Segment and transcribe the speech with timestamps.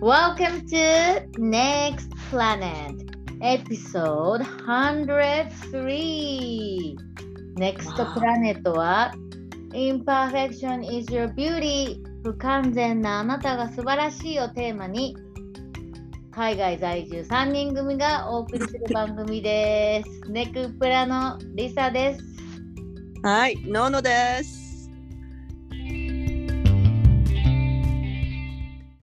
[0.00, 2.94] Welcome to Next Planet
[3.42, 6.96] Episode 103
[7.58, 9.12] Next Planet は
[9.74, 15.14] Imperfection is your beauty 不完全なあなたが素晴らしいをテーマに
[16.30, 20.22] 海外在住3人組がお送りする番組です。
[20.30, 22.24] ネクプラのリサです。
[23.22, 24.63] はい、ノーノです。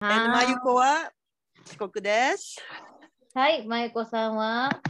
[0.10, 1.12] えー、まゆこは
[1.66, 2.58] 帰国です。
[3.36, 4.82] はい、まゆこさんは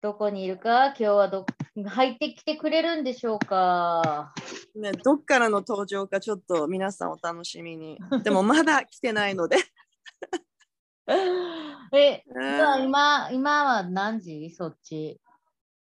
[0.00, 0.86] どこにいるか？
[0.90, 1.44] 今日はど
[1.84, 4.32] 入ってきてくれるんでしょうか？
[4.76, 7.98] ね、どっからの登場かちょっと皆さんお楽しみに。
[8.22, 9.56] でもまだ来てないので。
[11.92, 12.22] え、
[12.84, 14.54] 今、今は何時？
[14.56, 15.20] そっち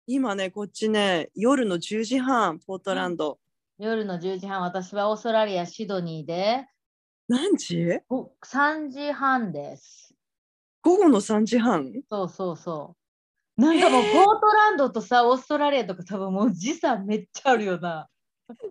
[0.05, 3.39] 今ね、こっちね、夜の10時半、ポートランド。
[3.77, 6.65] 夜の10時半、私はオーストラリア・シドニーで
[7.27, 7.99] 何時？
[8.09, 10.13] お ?3 時半です。
[10.81, 11.91] 午後の3時半？
[12.09, 12.95] そうそうそ
[13.57, 13.61] う。
[13.61, 18.07] なんかもうポートランドとさ、オーストラリアとか多分もう時差めっちゃあるよな。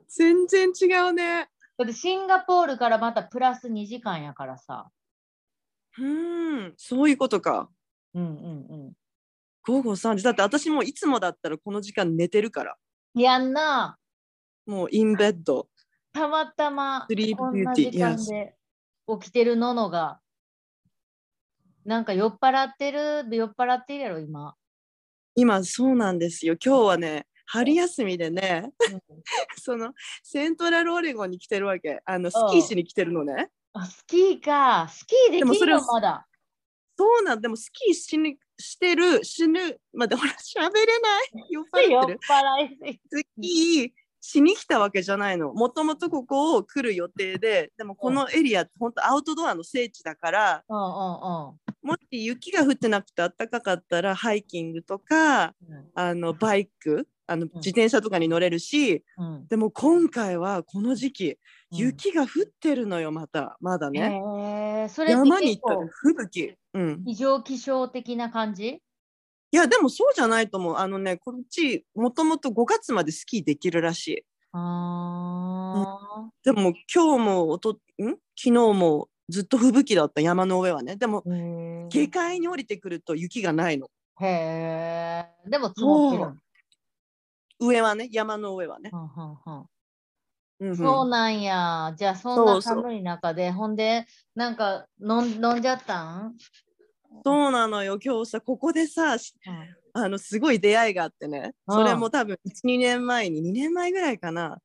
[0.08, 1.48] 全然違うね。
[1.76, 4.88] だってシンガポールからまたプラス2時間やからさ。
[5.98, 7.68] うん、そういうことか。
[8.14, 8.92] うんうんうん。
[9.66, 10.24] 午後3時。
[10.24, 12.76] だって私もいつもだったらこの時間寝てるから。
[13.14, 13.98] やんな。
[14.66, 15.68] もうインベッド。
[16.16, 18.54] たまたまスリープこんビューティーな時間で
[19.20, 20.18] 起きてるののが、
[21.84, 24.54] なんか酔っ払ってる、酔っ払ってるやろ、今。
[25.34, 26.56] 今そうなんですよ。
[26.64, 28.72] 今日はね、春休みでね、
[29.62, 29.92] その
[30.22, 32.00] セントラルオレゴンに来てるわけ。
[32.06, 33.50] あのスキーしに来てるのね。
[33.74, 34.88] あ、スキーか。
[34.88, 36.26] スキーできるでもそれをのまだ。
[36.98, 45.52] そうなんでもスキーしにしてる死ぬまでほら喋れない酔っ払酔っってる払いすぎスキーしに来たわけじゃないの。
[45.52, 50.82] もともとここを来る予定ででもこのエリアって本当アウトドアの聖地だからうんうん
[51.82, 55.90] もし雪が降ってなくて暖かかったらハイキングとかうん。
[55.94, 59.46] あのバイクあの自転車とかに乗れるし、うん。
[59.48, 61.38] でも今回はこの時期
[61.72, 61.78] うん。
[61.78, 62.28] 雪が降っ
[62.60, 63.56] てるのよまた。
[63.60, 66.54] まだね、へえ、それ山に行ったら吹雪。
[66.74, 67.02] うん。
[67.06, 68.80] 異常気象的な感じ？
[69.56, 70.76] いやでもそうじゃないと思う。
[70.76, 74.22] あのねこっちもともと5月までスキーできるらしい。
[74.52, 75.88] あ
[76.44, 77.76] でも今日もおとん？
[78.04, 80.20] 昨日もずっと吹雪だった。
[80.20, 80.96] 山の上はね。
[80.96, 81.24] でも
[81.88, 83.88] 下界に降りてくると雪がないの。
[84.20, 85.48] へえ。
[85.48, 86.34] でも積もってる。
[87.58, 89.66] 上はね山の上はね、はんはんはん。
[90.60, 90.76] うんうん。
[90.76, 91.94] そうなんや。
[91.96, 92.76] じゃあそんそうそう。
[92.76, 96.36] な寒い中で、ほんで、なんか飲んじゃったん、
[97.24, 99.34] そうなのよ今日さここでさし
[99.92, 101.54] あのすごい出会いがあってね。
[101.66, 101.76] うん。
[101.76, 104.58] それも多分12年前に2年前ぐらいかな。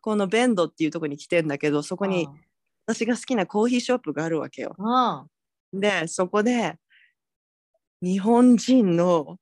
[0.00, 2.28] このベンドっていうとこに来てんだけどそこに
[2.86, 4.74] 私が好きなコーヒーショップがあるわけよ。
[4.76, 5.80] うん。
[5.80, 6.76] でそこで
[8.02, 9.38] 日本人の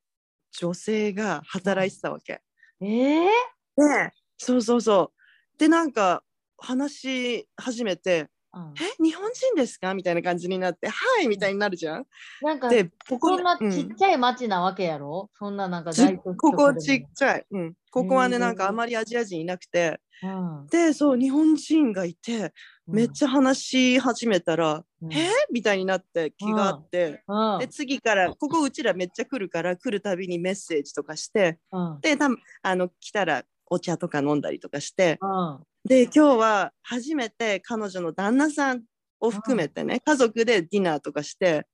[0.53, 2.43] 女性が働いてたわけ。
[2.81, 3.29] ええ
[3.77, 5.13] でそうそうそ
[5.55, 5.59] う。
[5.59, 6.23] でなんか
[6.59, 12.07] 話し始めてうん「え日本人ですか?」みたいな感じになって「はい」みたいになるじゃん。
[12.43, 20.01] なんか、でここそんなうんちっちゃい町なわけやろ、そんななんかち大ここちっちゃい、うん、ここはねなんかあまりアジア人いなくて。
[20.23, 20.67] うん。
[20.69, 22.53] でそう日本人がいて
[22.87, 27.25] めっちゃ話し始めたら「うんえみたいになって気があって。
[27.27, 27.59] うん。
[27.59, 32.01] で次からここうちらめっちゃ来るから来るたびにメッセージとかしてうん。
[32.01, 32.29] でた
[32.63, 38.83] あの来たらお茶とか飲んだりとかしてうんで今日は初めて彼女の旦那さん
[39.21, 41.67] を含めてね、家族でディナーとかして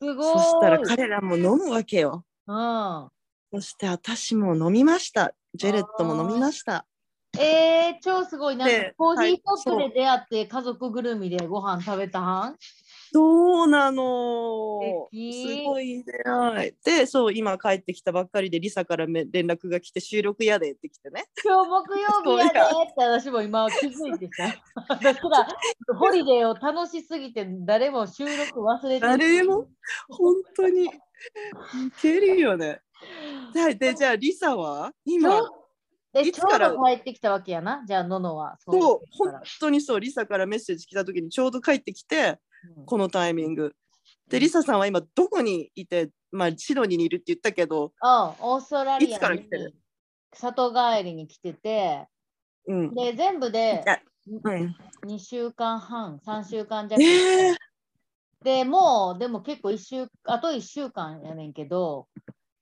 [0.00, 0.38] すごい。
[0.38, 2.24] そしたら彼らも飲むわけよ。
[2.46, 3.08] うん。
[3.52, 5.34] そして私も飲みました。
[5.54, 6.86] ジェレットも飲みました。
[7.38, 8.56] えー、超すごい。
[8.56, 12.56] なんかでコーヒーショップはいで出会って家族ぐるみでご飯食べたはん？
[13.16, 15.08] そうなの。
[15.10, 15.16] す
[15.64, 16.72] ごい出会い。
[16.84, 21.24] でそう今帰ってきたばっかりでリサからめ連絡が来て収録やでってきてね。
[21.42, 22.62] 今日木曜日やでっ
[22.94, 24.54] て私も今気づいてさ。
[25.02, 25.48] だから
[25.96, 29.00] ホリデーを楽しすぎて誰も収録忘れてる。
[29.00, 29.66] 誰も？
[30.10, 30.84] 本当に。
[30.84, 30.90] い
[32.02, 32.82] けるよね。
[33.54, 34.92] ででじゃあリサは？
[35.06, 35.40] 今
[36.12, 36.68] でいつから？
[36.68, 37.82] ど帰ってきたわけやな。
[37.86, 38.58] じゃあ、ののは。
[38.58, 38.74] そう。
[38.80, 40.00] だ本当にそう。
[40.00, 42.36] リサからメッセージ来た時にちょうど帰ってきてうん
[42.84, 43.74] このタイミング。
[44.28, 49.74] でリサさんは今どこにいてまあシドニーにいるって言ったけどあオーストラリいつからアに来てる？
[50.36, 52.06] 里帰りに来てて、
[52.66, 52.94] うん。
[52.94, 53.98] で、全部でいや
[54.44, 54.76] うん。
[55.06, 57.02] 2週間半、3週間弱。
[57.02, 57.56] えー。
[58.42, 62.06] でもう、でも結構一週、あと1週間やねんけど、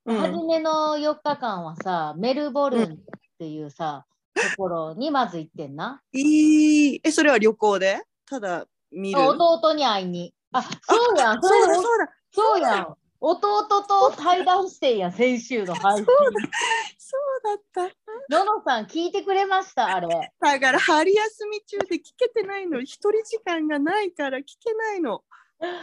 [0.04, 0.16] うん。
[0.18, 2.96] 初めの4日間はさ、メルボルンっ
[3.38, 6.00] ていうさ、ところにまず行ってんな。
[6.12, 7.00] いい。
[7.02, 8.02] えそれは旅行で？
[8.26, 9.20] ただ見る？
[9.20, 10.34] 弟に会いに。
[10.52, 10.68] あ、そ
[11.14, 11.42] うやん。
[11.42, 12.08] そうだそうだ。
[12.30, 12.94] そうやん。
[13.20, 16.04] 弟と対談してんや、先週の配信。
[16.04, 17.90] そうだっ
[18.28, 18.36] た。
[18.36, 20.08] ののさん、聞いてくれました、あれ。
[20.40, 22.82] だから春休み中で聞けてないの。
[22.82, 25.22] 一人時間がないから聞けないの。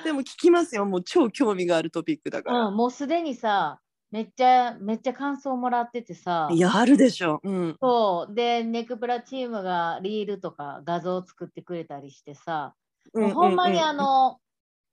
[0.03, 0.85] でも聞きますよ。
[0.85, 2.67] もう超興味があるトピックだから。
[2.67, 3.79] うん、もうすでにさ、
[4.11, 6.47] めっちゃ、めっちゃ感想もらっててさ。
[6.51, 7.39] いや、あるでしょ。
[7.43, 7.77] うん。
[7.81, 8.35] そう。
[8.35, 12.75] で、ネクプラチームがリールとか画像を作ってくれたりしてさ、
[13.13, 14.39] うもうほんまにうあの、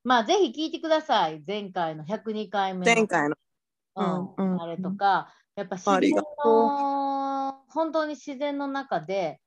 [0.04, 1.42] まあ、ぜひ聞いてください。
[1.46, 2.84] 前回の102回目の。
[2.84, 3.36] 前回の。
[3.96, 9.40] うんうんうんあれとか、やっぱ自然の、本当に自然の中で、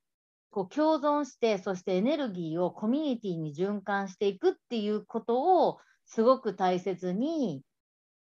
[0.52, 7.64] こう共存して、そしてエネルギーをコミュニティに循環していくっていうことを、すごく大切に、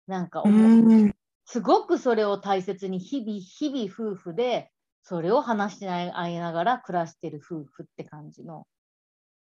[0.07, 1.15] なんかう思う、ん。
[1.45, 4.71] すごくそれを大切に、日々、日々夫婦で、
[5.03, 8.67] それを話し合いながら暮らしてる夫婦って感じの、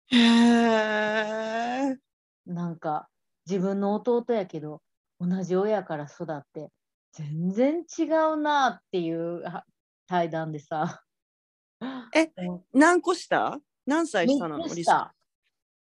[0.10, 1.98] へえ。
[2.46, 3.10] なんか
[3.46, 4.82] 自分の弟やけど、
[5.20, 6.70] 同じ親から育って、
[7.14, 9.66] 全然違うなっていうは
[10.08, 11.04] 対談でさ。
[12.16, 13.60] えうん何個下？
[13.86, 14.64] 何歳下なの？
[14.64, 15.14] 三つリサ下。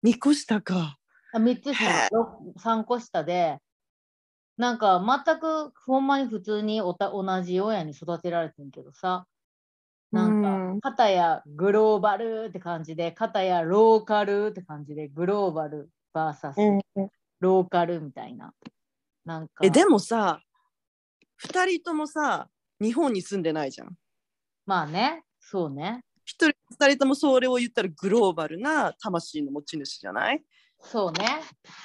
[0.04, 0.98] 2個下か。
[1.34, 2.10] あ3つへ下え、
[2.58, 3.60] 3個下で、
[4.58, 9.28] なんか全くほんまに普通におた同じ親に育てられてんけどさ、
[10.12, 16.80] なんか、うん片やグローバルって感じで、片やローカルって感じで、グローバル VS
[17.40, 18.54] ローカルみたいな。
[19.26, 20.40] なんか、えでもさ
[21.46, 22.48] 2人ともさ
[22.80, 23.96] 日本に住んでないじゃん。
[24.66, 26.02] まあね、そうね。
[26.26, 30.44] 1人2人ともそれを言ったらグローバルな魂の持ち主じゃない？
[30.80, 31.42] そうね。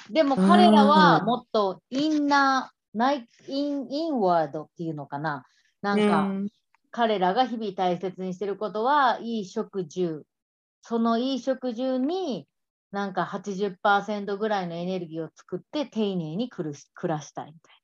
[0.09, 5.45] でも彼らはもっとインナー、ナイインインワードっていうのかな。
[5.81, 6.49] なんか、うん
[6.93, 10.25] 彼らが日々大切にしてることはいい食住。
[10.83, 12.47] そのいい食住に
[12.91, 17.75] なんか80%ぐらいのエネルギーを作って丁寧に暮らしたいみたい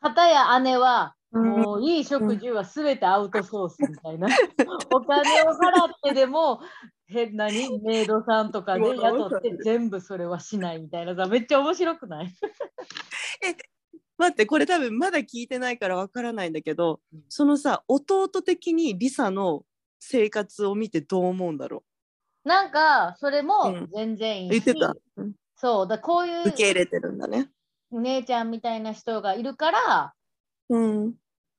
[0.00, 0.10] な。
[0.10, 4.26] 片や姉はもういい食住はすべてアウトソースみたいな。
[4.90, 6.60] お金を払ってでも
[7.06, 12.34] 変なにメイドさんとかで雇って全部それはしないみたいなさめっちゃ面白くない？
[14.18, 19.64] 待ってこれ多分まだ聞いてないからわからないんだけどそのさ弟的にリサの
[19.98, 21.84] 生活を見てどう思うんだろ
[22.44, 23.88] なんかそれうもん。
[23.94, 25.32] 全然いいし、う言ってた、うん。
[25.56, 27.48] そうだこういう受け入れてるんだね。
[27.92, 30.14] 姉ちゃんみたいな人がいるから
[30.68, 31.14] うん。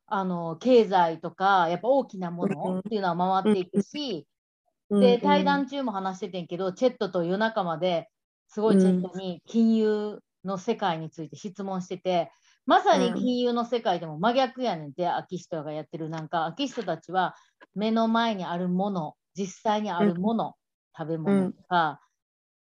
[0.08, 4.28] あの経済とかやっぱ大きなもうんのっていうのは回っていくし、
[4.90, 5.00] うん。
[5.00, 8.10] で対談中も話しててんけどチェットと夜中まで
[8.50, 12.32] すごいチェットに金融の世界について質問してて、
[12.66, 16.10] まさに金融の世界でも真逆やねんって、アキシトがやってる。
[16.10, 17.36] なんかアキシトたちは
[17.76, 20.56] 目の前にあるもの実際にあるもの、
[20.98, 22.00] 食べ物とか、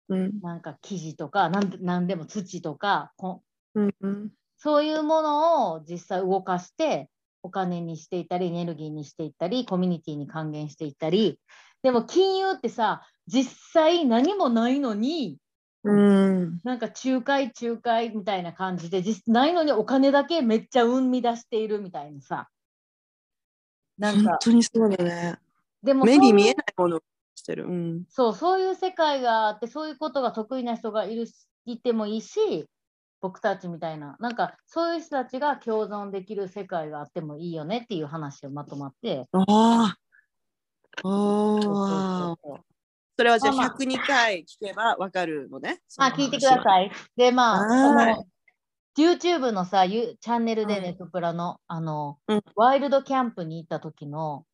[0.09, 0.41] うん。
[0.43, 1.61] なんか生地とかな
[2.01, 3.43] んででも土とかこ
[3.75, 4.31] うんうん。
[4.59, 7.09] そういうものを実際動かして
[7.43, 11.39] お金にしていったりエネルギーにしていったりコミュニティに還元していったり。
[11.83, 15.39] でも金融ってさ実際何もないのに
[15.85, 22.49] うんなんか仲介仲介みたいな感じで実ないのにお金だけめっちゃ生み出しているみたいなさ
[23.99, 25.39] なん本か当にそうだね。
[25.83, 27.03] でも目に見えないものを
[27.35, 27.67] してる。
[27.67, 32.67] うんそうそういう世界があってそういうことが得意な人がいるしいてもいいし
[33.21, 39.97] 僕たちみたいななんかそういう人たちが共存できる世界があってもいいよねっていう話をまとまってああ。
[41.05, 42.72] ああ。
[43.17, 45.81] それはじゃあまあまあ102回聞けばわかるのね。
[45.99, 46.63] あ聞いてくだい。
[46.63, 46.93] さい。
[47.17, 48.25] でまあはいあの
[48.99, 54.45] YouTube のさゆチャンネルでうんネトプラのあの、うんワイルドキャンプに行った時の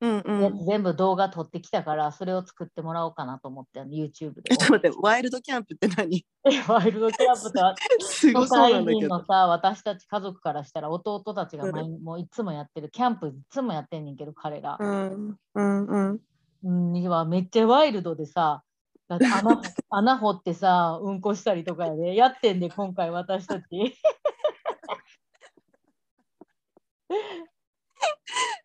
[0.00, 0.66] うんうん。
[0.66, 4.56] 全部動画撮ってきたからそれを作ってもらおうかなと思って YouTube でえ。
[4.56, 6.24] ちょっと待って、ワイルドキャンプって何？
[6.68, 9.00] ワイルドキャンプってはすご都そうな会んだけど。
[9.00, 14.78] 人のさ、私たち家族からしたら弟たちが毎日もういつもやってる、キャンプいつもやってんねんけど、彼ら。
[14.80, 16.20] うんうんうん。
[16.62, 18.62] うん、にはめっちゃワイルドでさ、
[19.08, 23.66] だって穴 穴掘ってさ、うんこしたりとかやで、やってんで、今回私たち。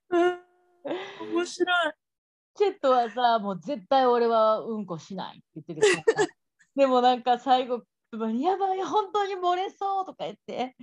[0.10, 0.46] うん
[1.34, 1.94] 面白い。
[2.56, 6.04] チェットはさ、もう絶対俺はうんこしないって言ってる。
[6.76, 7.84] でもなんか最後、
[8.14, 10.76] やばい、本当に漏れそうとか言って。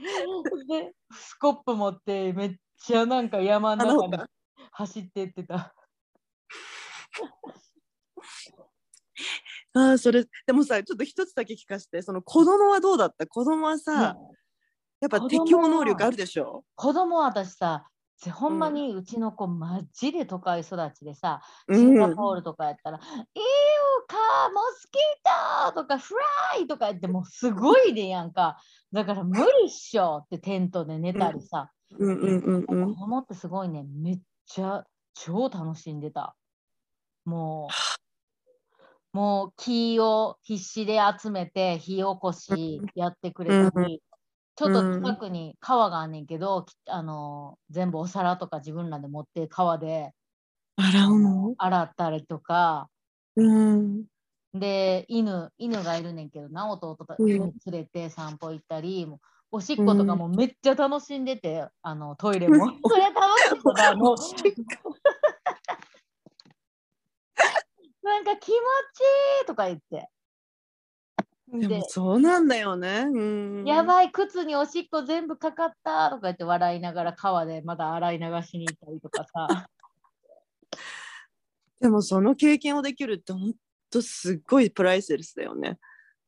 [0.68, 4.28] で、スコップ持ってめっちゃなんか山の中に
[4.72, 5.74] 走ってってた。
[9.74, 13.26] ああ、それ、でもさ、ちょっと一つだけ聞かせて、その子供はどうだった？
[13.26, 14.18] 子供はさ、
[15.00, 16.64] やっぱ適応能力あるでしょ？
[16.76, 17.88] 子供は私さ、
[18.18, 21.76] ぜほんまにうちの子マジで都会育ちでさ、うん。
[21.76, 23.44] シンガポールとかやったら「いいよ
[24.08, 24.16] か
[24.54, 28.58] モスキート!」とか「フライ!」とか言ってもうすごいでやんか。
[28.92, 32.18] だから無理っしょってテントで寝たりさ、うん。
[32.20, 32.38] うん。
[32.44, 32.66] うん。
[32.70, 32.92] うん。
[32.92, 33.84] 子供ってすごいね。
[33.84, 36.36] めっちゃ超楽しんでた
[37.24, 38.02] もう。
[39.12, 44.00] もう木を必死で集めて火起こしやってくれたり、
[44.56, 50.12] ちょっと近くに川があんねんけど、きあの全部お皿とか自分らで持って川で
[50.76, 51.54] 洗うの？
[51.58, 52.88] 洗ったりとか。
[53.36, 54.04] うん。
[54.54, 57.28] で犬犬がいるねんけどな弟とうん。
[57.28, 59.18] 連れて散歩行ったり、もう
[59.56, 62.66] おしっことかもめっちゃ楽しんでて、あのトイレも。
[62.88, 64.16] それ楽しいもう
[68.02, 68.54] なんか気持ちい
[69.44, 70.08] いとか言って、
[71.52, 73.06] でもそうなんだよね。
[73.12, 73.18] う
[73.62, 79.68] ん、やばい靴におしっこ全部かかったとか言って笑いながら川でまだ洗い流しに行ったりとかさ
[81.80, 83.52] でもその経験をできるって本
[83.90, 85.78] 当すっごいプライスレスだよね。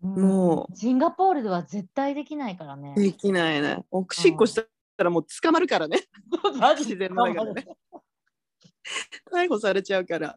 [0.03, 2.93] もシンガポールでは絶対できないからね。
[2.95, 3.83] できないね。
[3.91, 4.65] おしっこした
[5.03, 6.01] らもう捕まるからね。
[6.61, 7.67] マジ自然の中でね。
[9.33, 10.37] 逮捕されちゃうから。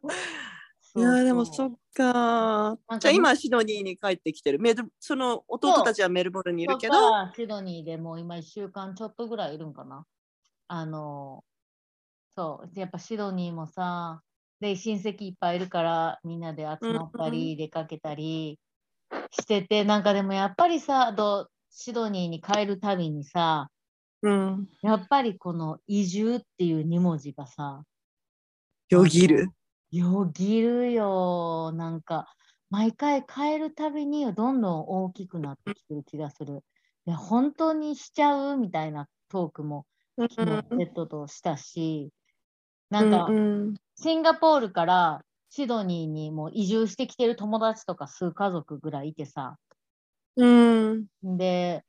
[0.97, 4.59] いやでもそっかじゃあ今シドニーに帰ってきてる。
[4.59, 6.93] メルその弟たちはメルボルンにいるけど。
[7.35, 10.05] シドニーでもう今1週間ちょっとぐらいいるんかな。
[10.67, 11.43] あの、
[12.35, 14.21] そう、やっぱシドニーもさ、
[14.59, 18.59] で、親戚いっぱいいるからみんなで集まったり、出かけたり
[19.31, 23.69] してて、なんかでもやっぱりさ、どシドニーに帰るたびにさ、
[24.21, 24.67] うん。
[24.81, 27.83] やっぱりこの移住っていう2文字がさ、
[28.89, 29.49] よぎる
[29.91, 31.72] よぎるよ。
[31.74, 32.27] なんか、
[32.70, 36.63] 毎回変えるたびにどんどん大きくなってきてる気がする。
[37.06, 39.86] いや、本当にしちゃうみたいなトークも
[40.17, 42.12] 昨日ペットとしたし、
[42.89, 49.58] なんか、うんシンガポールからシドニーにもう移住してきてる友達とか数家族ぐらいいてさ、
[50.36, 50.46] う
[50.94, 51.08] ん。
[51.24, 51.84] で、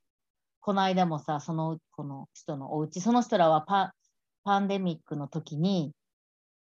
[0.61, 3.95] この間もさ、そのこの人のお家、その人らはパ
[4.45, 5.93] パンデミックの時に、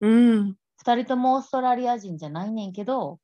[0.00, 3.18] うん2人ともオーストラリア人じゃないねんけど、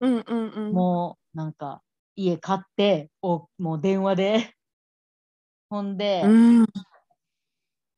[0.00, 0.74] うんうんうん。
[0.74, 1.82] もうなんか
[2.16, 4.54] 家買っておもう電話で。
[5.70, 6.66] ほんで、うん。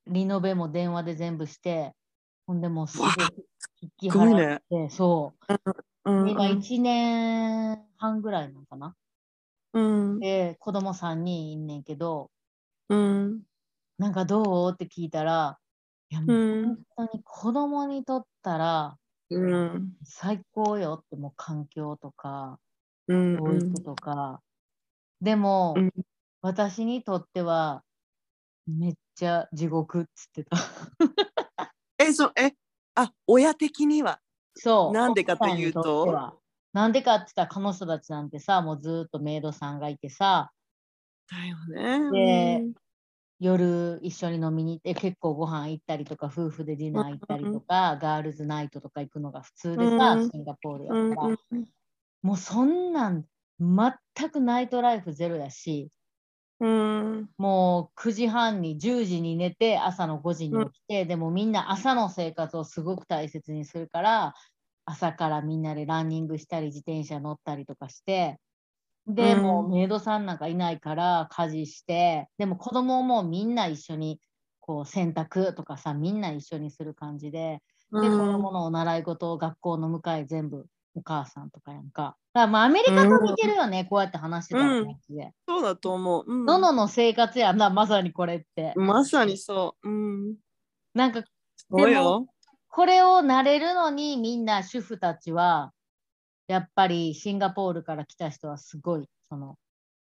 [0.06, 1.94] リノベも電話で全部して
[2.46, 3.30] ほんでもうすぐわ
[3.82, 4.62] 引き払っね。
[4.70, 5.40] て、そう。
[6.04, 8.96] う、ん今1年半ぐらいなのかな。
[9.72, 10.20] うん。
[10.20, 12.30] で子供3人いんねんけど
[12.88, 13.42] うん。
[13.98, 14.72] なんかどう？
[14.72, 15.58] って聞いたら
[16.10, 18.98] いやもううん本当に子供にとったら
[19.30, 20.00] うん。
[20.04, 22.58] 最高よってもう環境とか
[23.08, 24.42] うん教育とか、
[25.22, 25.92] でも、うん。
[26.42, 27.84] 私にとっては
[28.66, 30.56] めっちゃ地獄っつってた。
[31.98, 32.52] えそうえ
[32.94, 34.20] あ親的には？
[34.56, 34.92] そう。
[34.92, 36.40] なんでかというと？
[36.72, 40.52] なんでかって言ったら彼女たちなんてさ、もうずーっとメイドさんがいてさ、
[41.30, 42.10] だよね。
[42.10, 42.80] で
[43.40, 50.30] 夜一緒に飲みに行って結構ご飯行ったりとか、夫婦でディナー行ったりとか、ガールズナイトとか行くのが普通でさ、うん。
[50.32, 51.32] シンガポールやうんから、
[52.22, 53.26] もうそんなん
[53.60, 55.90] 全くナイトライフゼロやし、
[56.60, 57.34] うん。
[57.38, 64.34] もう9時半に10時に寝て朝の5時に起きて、でもみんな朝の生活をすごく大切にするから
[64.84, 68.38] 朝からみんなでランニングしたり自転車乗ったりとかして
[69.06, 69.42] で、うん。
[69.42, 74.20] もうメイドさんなんかいないから家事してでも子供もみんな一緒に
[74.60, 77.60] こう洗濯とかさみんな一緒にする感じで
[77.92, 82.16] で、子供のお習い事を学校の迎え全部お母さんとかやんか。
[82.34, 85.32] だからまあアメリカと似てるよね、こうやって話してたら感じで。
[85.48, 86.46] そうだと思う、うん。
[86.46, 88.72] ののの生活やんな、まさにこれって。
[88.76, 89.88] まさにそう。
[89.88, 90.36] うん。
[90.94, 91.24] なんか
[91.68, 92.26] これを
[92.68, 95.72] 慣れるのにみんな主婦たちは
[96.50, 99.54] やっぱりシンガポールから来た人はすごいその。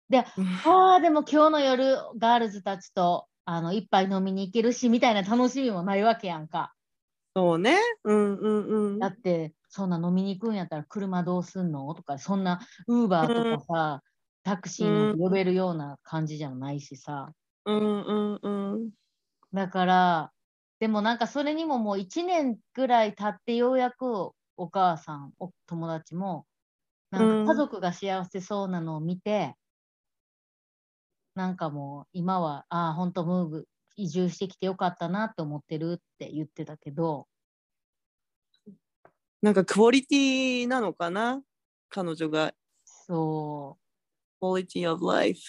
[0.10, 0.26] で
[0.66, 6.74] ああでも今日の夜ガールズたちとあの一杯飲みに行けるしみたいな楽しみもないわけやんか。
[7.36, 7.78] そうね。
[8.04, 9.00] うんうんうん。
[9.00, 11.94] だってそんな飲みに行くんやったら車どうすんの？
[11.94, 14.02] とかそんなウーバーとかさ、
[14.44, 17.32] タクシー呼べるような感じじゃないしさ。
[17.66, 18.92] うんうんうん。
[19.54, 20.32] だから、
[20.80, 26.46] でもなんかそれにももう1年ぐらい経ってようやくお母さん、お友達も、
[27.12, 29.56] なんか家族が幸せそうなのを見て、
[31.34, 37.28] なんかもう今は、ああ、本当ムーブ、移住してきてよかったなって思ってるって言ってたけど、
[39.42, 41.42] なんかクオリティなのかな？
[41.88, 42.54] 彼女が。
[42.84, 43.78] そ
[44.42, 45.40] quality of life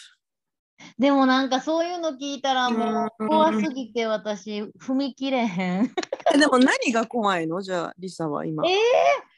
[0.99, 3.29] でもなんかそういうの聞いたらもううん。
[3.29, 5.93] 怖すぎて私踏み切れへん。
[6.35, 7.63] えでも何が怖いの？
[7.63, 8.65] じゃあリサは今。
[8.67, 8.77] え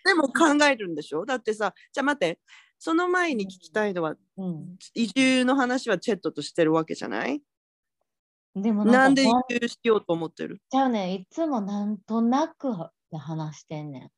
[0.05, 1.25] でも考えるんでしょ？
[1.25, 2.39] だってさじゃあ待って。
[2.79, 7.41] その前に聞きたいのはうん、移住の話はチェットとしてるわけじゃない？
[8.57, 10.61] でもなんで移な住しようと思ってる？
[10.71, 12.69] ちゃうねんいつもなんとなく
[13.11, 14.11] で話してんねん。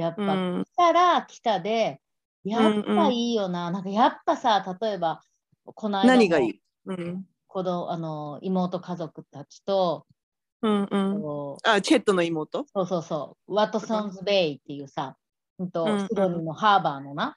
[0.00, 0.64] やっぱ、うん。
[0.64, 2.00] 来たら来たで、
[2.44, 3.70] やっぱいいよな。
[3.70, 5.20] なんかやっぱさ、例えば、
[5.64, 6.60] この間も何がいい？
[6.86, 7.26] うん。
[7.48, 10.06] 子供あの妹家族たちと、
[10.62, 11.56] うんうん。
[11.64, 12.66] あチェットの妹？
[12.74, 15.16] そうそうそう、ワトソンズベイっていうさ、
[15.58, 16.08] うんとうんうん。
[16.08, 17.36] シドニーのハーバーのな、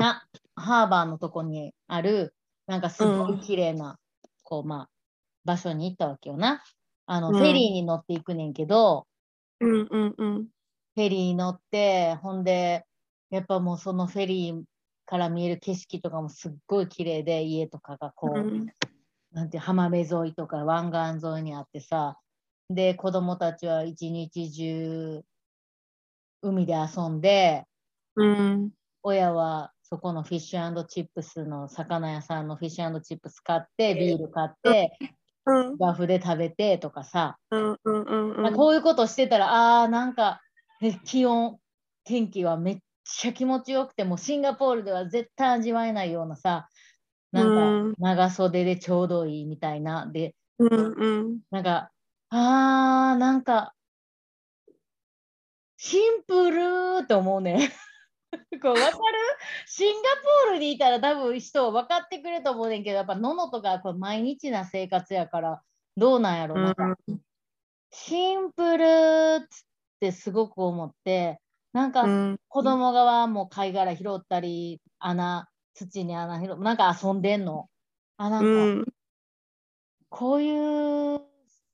[0.00, 2.34] あハーバーのとこにある、
[2.66, 3.98] なんかすごい綺麗な、
[4.42, 4.88] こうまあ、
[5.44, 6.62] 場所に行ったわけよな。
[7.06, 7.34] あの、うん。
[7.34, 9.06] フェリーに乗っていくねんけど、
[9.60, 10.44] うんうんうん。
[10.44, 12.84] フェリーに乗って、ほんで、
[13.30, 14.62] やっぱもうそのフェリー
[15.04, 18.66] から見える景色とかもすっごい綺麗で、家とかがこう、うん
[19.36, 22.18] なんて浜辺沿いとか湾岸沿いにあってさ、
[22.70, 25.22] で、子供たちは一日中
[26.40, 27.64] 海で遊んで、
[28.16, 28.70] うん。
[29.02, 34.98] 親はそこのフィッシュチップスの魚屋さんのフィッシュチップス買って、ビール買って、
[35.44, 35.76] うん。
[35.76, 38.54] バフで食べてとかさ、うんうんうんうん。
[38.54, 40.40] こういうことしてたら、あーなんか
[40.80, 41.58] え気温、
[42.04, 46.70] 天気はめっちゃ気持ちよくて、もうシンガポールでは絶対味わえないようなさ、
[47.32, 50.06] なんか長袖でちょうどいいみたいな。
[50.06, 51.40] で、うんうん。
[51.50, 51.92] なんか、
[52.30, 53.74] あーなんか、
[55.76, 57.70] シンプルーって思うね。
[58.62, 58.96] こう分かる？
[59.66, 60.08] シンガ
[60.46, 65.62] ポールにいたら多分人分かってくれると思うねんけど、やっぱののとかこう毎日な生活やから、
[65.96, 66.96] どうなんやろ、なんか
[67.90, 68.84] シンプル
[69.44, 69.48] っ
[70.00, 71.40] てすごく思って、
[71.72, 72.36] なんかうん。
[72.48, 77.68] 子供側も貝殻拾ったり、穴、土に穴拾なんか遊んでんの？
[78.16, 78.84] あ、なんか、うん
[80.08, 81.20] こういう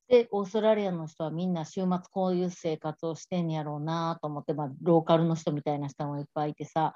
[0.08, 6.94] でオーストラリアの人はみんな週末こういう生活をしてんやろうなと思って、まあ、ローカルの人みたいな人もいっぱいいてさ、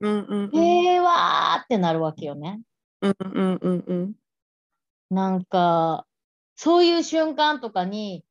[0.00, 2.60] うんうんうん平和ってなるわけよね。
[3.00, 4.12] うんうんうんうん
[5.10, 6.06] なんか、
[6.56, 8.24] そういう瞬間とかに、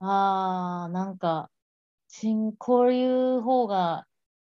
[0.00, 1.50] あー、なんか、
[2.58, 4.06] こういう方が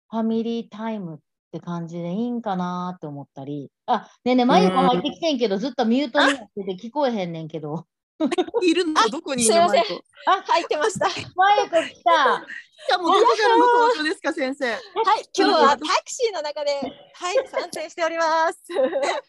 [0.10, 1.20] ファミリータイムっ
[1.54, 7.86] て感じでいいんかなって思ったり、あ、ねえねえ、まゆこ入ってきてんけど、ずっとミュートになってて聞こえへんねんけど。
[8.64, 8.94] いるの？
[9.10, 11.06] どこにいるすいませんマイコあ、入ってました。
[11.08, 12.46] はまゆこ来た。
[12.86, 14.78] しかもどこからの登場ですか先生い、
[15.38, 16.72] 今日はタクシーの中で、
[17.14, 18.64] はい、参戦しております。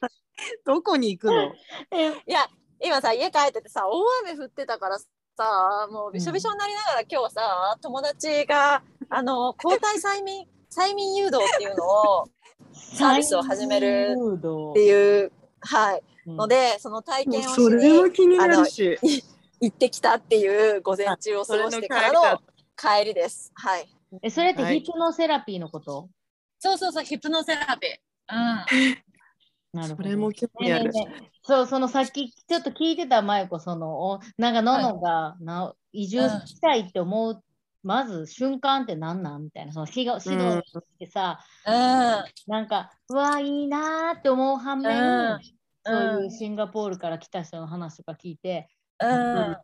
[0.65, 1.53] どこに行くの？
[1.93, 2.49] えいや、
[2.81, 12.25] 今さ、家帰っててさ、大雨降ってたからさ、もうびしょびしょになりながら、今日はさ、友達が、あの、交代催眠、催眠誘導っていうのを、
[12.73, 18.99] サービスを始めるっていう、はい、うんので、その体験をしそれはに気になるし
[19.61, 22.41] 行ってきたっていう午前中を過ごしてからの
[22.77, 23.53] 帰りです。
[23.55, 23.89] はい。
[24.23, 26.09] え、それってはいヒプノセラピーのこと、
[26.59, 27.91] そうそうそう、ヒプノセラピー。
[28.31, 28.65] うん。
[29.75, 30.03] なるほど。
[30.03, 37.43] それも興味ねあるえねえねえそう、そのさっきちょっと聞いてたまゆこ、その、おなんかののが、な移住したいって思う、
[37.85, 39.45] まず瞬間って何なん？
[39.45, 41.73] みたいな、その指導指導してさ、うん。
[41.73, 45.41] なんか、うわ、いいなーって思う反面、うん
[45.87, 48.71] そういうシンガポールから来た人の話とか聞いて、
[49.01, 49.57] うん。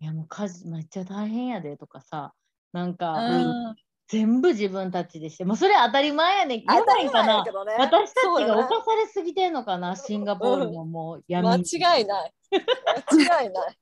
[0.00, 2.32] いやもう家事めっちゃ大変やでとかさ、
[2.72, 3.76] なんか、うん。
[4.06, 6.62] 全部自分たちでして、もうそれ当たり前やねん。
[6.64, 7.74] 当たり前やけどね。
[7.78, 11.64] 私たちが犯されすぎてんのかな、シンガポールのもう闇間に。
[11.70, 12.32] 違いない。
[13.16, 13.78] 間違いない。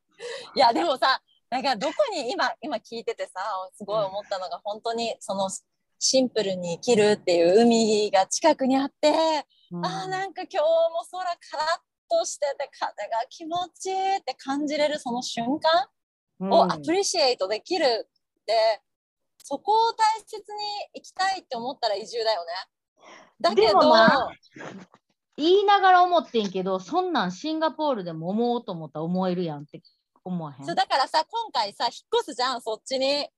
[0.54, 3.40] いやでもさ、だからどこに今今聞いててさ、
[3.74, 5.48] すごい思ったのが本当にその
[5.98, 9.10] シンプルに生きるっていう海が近くにあって、
[9.70, 9.86] うん。
[9.86, 15.58] あーなんか今日も空カラッとしてて風が気持ちいいって感じれるその瞬
[16.40, 17.88] 間をアプリシエイトできるっ
[18.44, 18.82] て、
[19.38, 20.42] そこを大切に
[20.96, 22.52] 生きたいって思ったら移住だよね。
[23.40, 24.28] だけど、な
[25.36, 29.80] 言いながら思ってんけど、そんなんシンガポールでも思おうと思ったら思えるやんって
[30.26, 30.66] 思わへん？
[30.66, 30.74] そう。
[30.74, 33.28] だからさ今回さ引っ越すじゃんそっちに。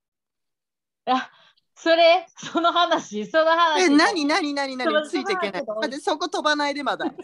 [1.06, 1.30] あ、
[1.74, 3.84] それ、その話、その話。
[3.84, 5.08] え、何何何何？
[5.08, 5.64] ついていけない。
[5.64, 7.06] そう待って、そこ飛ばないでまだ。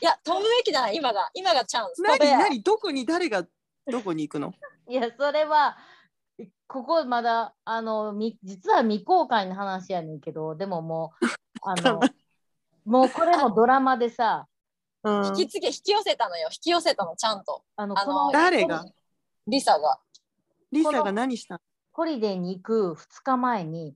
[0.00, 2.62] いや飛ぶべきだ今が今がチャンス何何？
[2.62, 3.44] どこに誰が
[3.86, 4.52] どこに行くの？
[4.88, 5.76] いや、それは、
[6.66, 11.26] ここまだ、あの、み実は未公開の話やねんけど、でももう、
[11.62, 12.00] あの、
[12.84, 14.48] もうこれもドラマでさ、
[15.04, 15.26] うん。
[15.26, 16.48] 引き継ぎ引き寄せたのよ。
[16.50, 17.62] 引き寄せたのちゃんと。
[17.76, 18.84] あの、あのこの誰が？
[19.46, 19.98] リサが。
[20.70, 21.60] リサが何した
[21.92, 23.94] ホリデーに行く2日前に、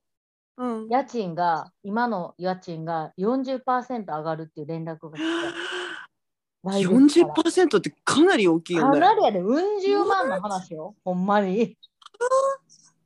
[0.59, 0.89] のうん。
[0.89, 5.25] 家賃が、今の家賃が40%上がるっていう連絡が来て、
[6.65, 7.35] 来月から。
[7.45, 9.01] 40%ってかなり大きいよね。
[9.01, 11.77] かなりやで、うん十万の話よ、ほんまに。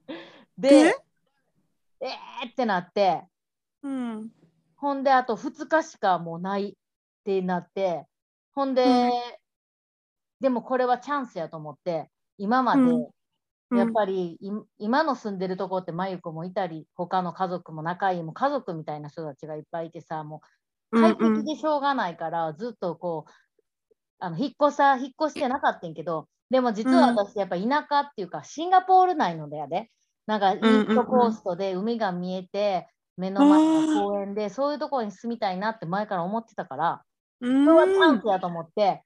[0.56, 0.84] で？
[0.84, 0.96] で、
[2.00, 3.24] えーってなって、
[3.82, 4.30] うん。
[4.76, 6.76] ほんであと2日しかもうない
[7.20, 8.06] ってなって、
[8.54, 9.10] ほんで、うん。
[10.40, 12.98] でもこれはチャンスやと思って、今まで、う
[13.74, 13.78] ん。
[13.78, 20.42] やっぱりい今の住んでるとこってまゆこもいたり、他の家族も仲いいも家族みたいな人たちがいっぱいいてさ、も
[20.92, 23.32] ううん快適でしょうがないから、ずっとこう、
[24.18, 29.90] あの引っ越さ、引っ越してなかったんけど、でも実は私、やっぱ田舎っていうか、シンガポール内のだよね。
[30.26, 37.00] なんか、イんうんーストコーストで海が見えて、目の前の公園で、そういうところに住みたいなって前から思ってたから、うん
[37.40, 39.02] これはチャンスやと思って、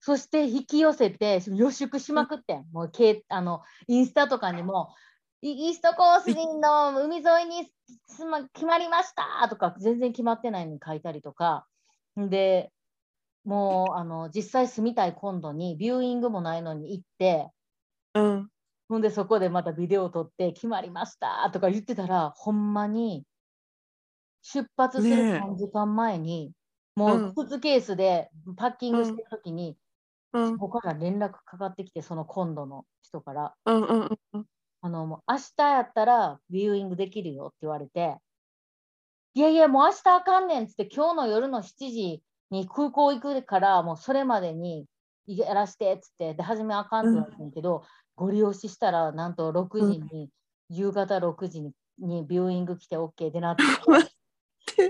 [0.00, 4.94] そして引き寄せて予祝しまくってん、もうけあのインスタとかにも、
[5.42, 7.70] イイーストコースの海沿いに
[8.08, 11.66] 住ま決まりましたとか、全然決まってないのに書いたりとか、
[12.16, 12.70] で、
[13.44, 17.50] もうあの実際住みたい今度にビューイングもないのに行って、
[18.14, 18.48] うん。
[18.88, 23.24] ほんでそこでまたビデオを撮って決まりましたとか言ってたら、ほんまに
[24.42, 25.38] 出発するねえ。
[25.40, 26.52] 3時間前に、
[26.96, 27.34] もううん。
[27.34, 29.76] スーツケースでパッキングしてるときに、
[30.32, 30.50] うん。
[30.52, 34.44] そこから連絡かかってきて、その今度の人から、うんうんうん
[34.80, 38.18] あのもう明日やったらビューイングできるよって言われて、
[39.32, 44.86] いやいや、もう明日あかんねんっつって、今日の夜の7時に空港行くから、もうそれまでに
[45.26, 47.82] やらしてっつって、で、初めあかんって言われてんけど、
[48.14, 50.30] ご利用ししたら、なんと6時に、
[50.68, 53.62] 夕方6時ににビューイング来て OK でなって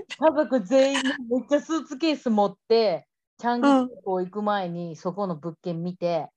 [0.03, 6.29] 家族全員めっちゃスーツケース持って、チャンギ空港行く前にそこの物件見て。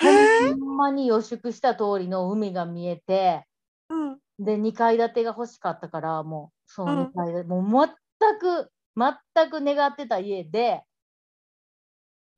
[0.00, 0.08] ほ
[0.56, 3.46] んまに予祝した通りの海が見えて、
[3.88, 7.88] うんで、2階建てが欲しかったから、もう、そのうん2階建て、もう
[8.18, 10.82] 全く、全く願ってた家で、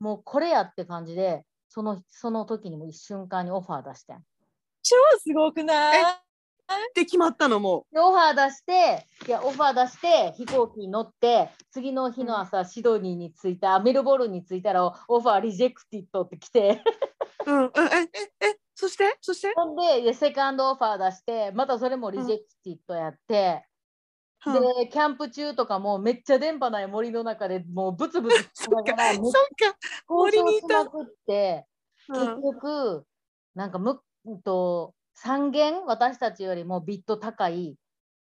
[0.01, 4.19] もうこれやって感じで、そのその時にも一瞬間にオファー出してん。
[4.83, 6.24] 超すごくない？
[6.95, 16.83] で決まったのもでオファー出して、いや、オファー出して、飛行機に乗って、次の日の朝、シドニーに着いた、メルボルンに着いたら、オファーリジェクティットって来て、
[17.47, 17.51] う。
[17.51, 18.09] うんうんえ
[18.41, 19.17] ええそして？
[19.21, 19.53] そして？
[19.55, 23.65] ほんで、セカンドオファー出して、またそれもリジェクティットやって、
[24.47, 29.31] うんで、キャンプ中とかもめっちゃ電波ない森の中でもうブツブツしながら、そっか。
[30.09, 30.87] 交森にいたっ
[31.27, 31.67] て、
[32.09, 33.07] 結うん局、
[33.55, 37.77] なんかむ、うんと、3件私たちよりもビット高い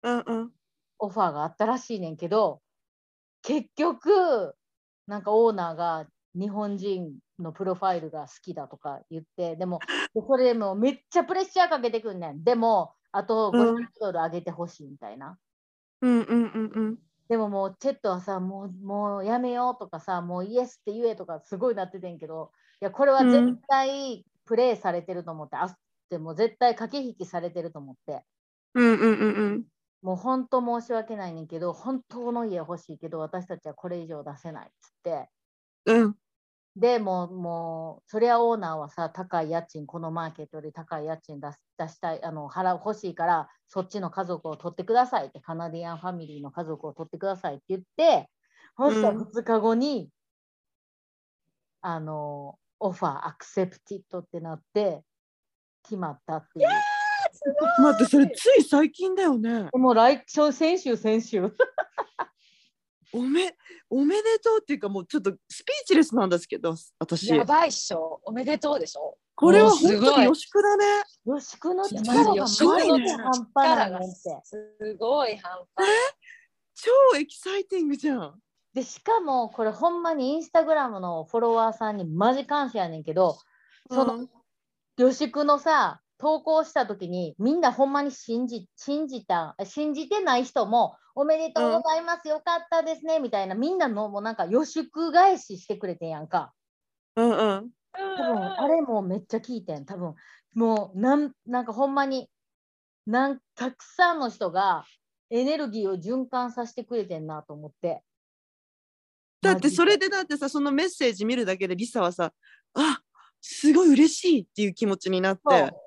[0.03, 0.53] うんうん。
[0.99, 2.61] オファーがあったらしいねんけど、
[3.41, 4.55] 結局、
[5.07, 9.79] なんかオーナーが日本人のプロファイルが好きだとか言って、でも、
[10.13, 12.43] でそれでもめっちゃプレッシャーかけてくんねん。
[12.43, 15.39] でも、あとうん500ドル上げてほしいみたいな。
[16.01, 16.99] うんうんうんうん。
[17.29, 25.77] でももう、チェットはさ、もうもうやめようとかさ、もうイエスって言えとかすごいなっててんけど、いや、これは絶対プレイされてると思って、あ
[26.09, 28.25] っても絶対駆け引きされてると思って。
[28.73, 29.65] うんうんうんうん。
[30.01, 35.29] もう本当申し訳ないねんけど、本当の家欲しいけど、私たちはこれ以上出せないっつって。
[35.85, 36.15] うん
[36.75, 48.29] でもう、もう、そりゃオーナーはさ、高い家賃、このマーケットより高い家賃出す出したい、あの払う欲しいから、そっちの家族を取ってくださいって、カナディアンファミリーの家族を取ってくださいって言って、
[48.77, 50.09] そしたらうん2日後に、
[51.81, 55.03] あの、オファーアクセプティットってなって、
[55.89, 56.67] 決まったっていう。
[57.81, 59.69] 待ってそれつい最近だよね。
[59.73, 61.51] もう来週、先週、先週。
[63.11, 63.55] おめ
[63.89, 68.21] おめでとうっていうかもうちょっとスピーチレスなんですけど私やばいっしょ。
[68.23, 69.17] おめでとうでしょ。
[69.33, 70.85] これはもうすごい本当に予祝だね。
[71.25, 74.11] よしくの力がすごいねで半端ない。
[74.11, 75.87] すごい半端ない。
[76.75, 78.39] 超エキサイティングじゃん。
[78.75, 83.39] で、しかもこれほんまにインスタグラムのフォロワーさんにマジ感謝やねんけど、
[83.89, 84.29] その、うん
[84.99, 96.51] 予祝のさ、投稿した時にみんなほんまに信じ信じた信じてない人もおめでとうございます、よかったですねみたいなみんなのもうなんか予祝返ししてくれてんやんか。
[97.15, 97.69] うんうん。
[97.93, 99.85] 多分あれもめっちゃ聞いてん。
[99.85, 100.15] 多分
[100.53, 102.29] もうなんなんかほんまに
[103.05, 104.83] なんたくさんの人が
[105.29, 108.03] エネルギーを循環させてくれてんなと思って。
[109.41, 112.33] だってそれでだってさそのメッセージ見るだけでリサはさ
[112.73, 112.99] あ
[113.41, 115.41] すごい嬉しいっていう気持ちになって。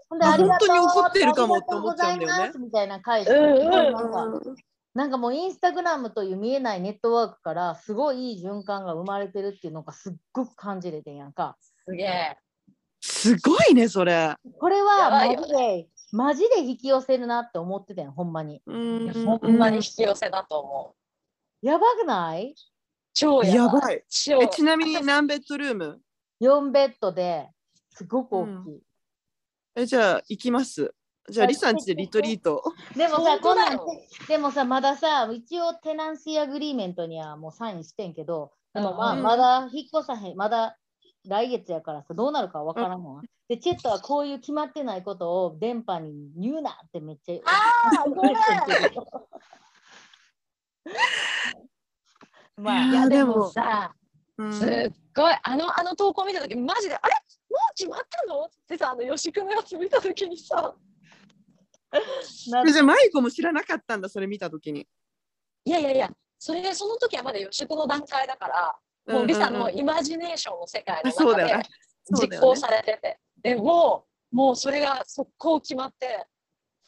[0.08, 4.56] ほん本当に怒ってるかもって思っちゃうんだよねみたいな返しうんうん
[4.94, 11.56] なんかもうインスタグラムという見えないネットワークからすごいいい循環が生まれてるっていうのがすっごく感じれてんやんか。
[11.86, 12.36] すげえ。
[13.00, 14.34] すごいねそれ。
[14.60, 18.60] これやはマジで、マジで引き寄せるなって思ってたんほんまに。
[18.66, 20.94] ほんまに引き寄せだと思
[21.62, 22.54] やばくない？
[23.14, 23.54] 超やばい。
[23.54, 24.04] やばい。
[24.10, 26.00] 超えちなみに何ベッドルーム？
[26.42, 27.48] 4ベッドで
[27.90, 28.80] すごく大きい。
[29.76, 30.92] えじゃあ行きます。
[31.30, 32.64] じゃあリサんちでリトリート。
[32.96, 33.78] でもさ、本こんなん
[34.26, 40.76] でもさ、まださ、一応 tenancy agreement にはもうサインしてんけど、でもまあ、うんまだ引っ越さへん、まだ
[41.28, 43.22] 来月やからさ、どうなるかわからんもん。
[43.48, 48.00] で、チェットはこういう決まってないことを電波に言うなってめっちゃ。
[48.00, 48.34] あー ごめん
[52.56, 54.01] まあ、いいやでももさ、うん
[54.50, 55.34] すっごい。
[55.42, 57.14] あのあの投稿見た時マジであれ？
[57.50, 58.44] もう決まったの？
[58.44, 60.74] ってさあの吉くんのやつ見た時にさ。
[62.50, 64.88] なえじゃあマイコも知らなかったんだそれ見たときに。
[65.66, 68.48] いやいやいやそれその時はまだ吉くんの段階だか
[69.06, 71.62] らもうリサのイマジネーションの世界の中で
[72.10, 76.26] 実行されてて、でもうもうそれが速攻決まって。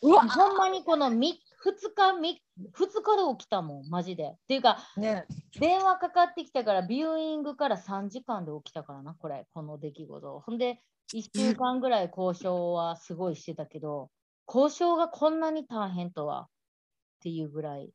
[0.00, 0.22] うわ。
[0.22, 4.24] ほんまにこのみ2日み、2日で起きたもん、マジで。
[4.24, 5.26] っていうか、ね
[5.58, 10.40] 電話かかってきたから、ビューイングから3時間で起きたからな、これ、この出来事。
[10.40, 10.80] ほんで、
[11.14, 14.10] 1週間ぐらい交渉はすごいしてたけど、
[14.46, 16.48] 交渉がこんなに大変とはっ
[17.20, 17.90] ていうぐらい。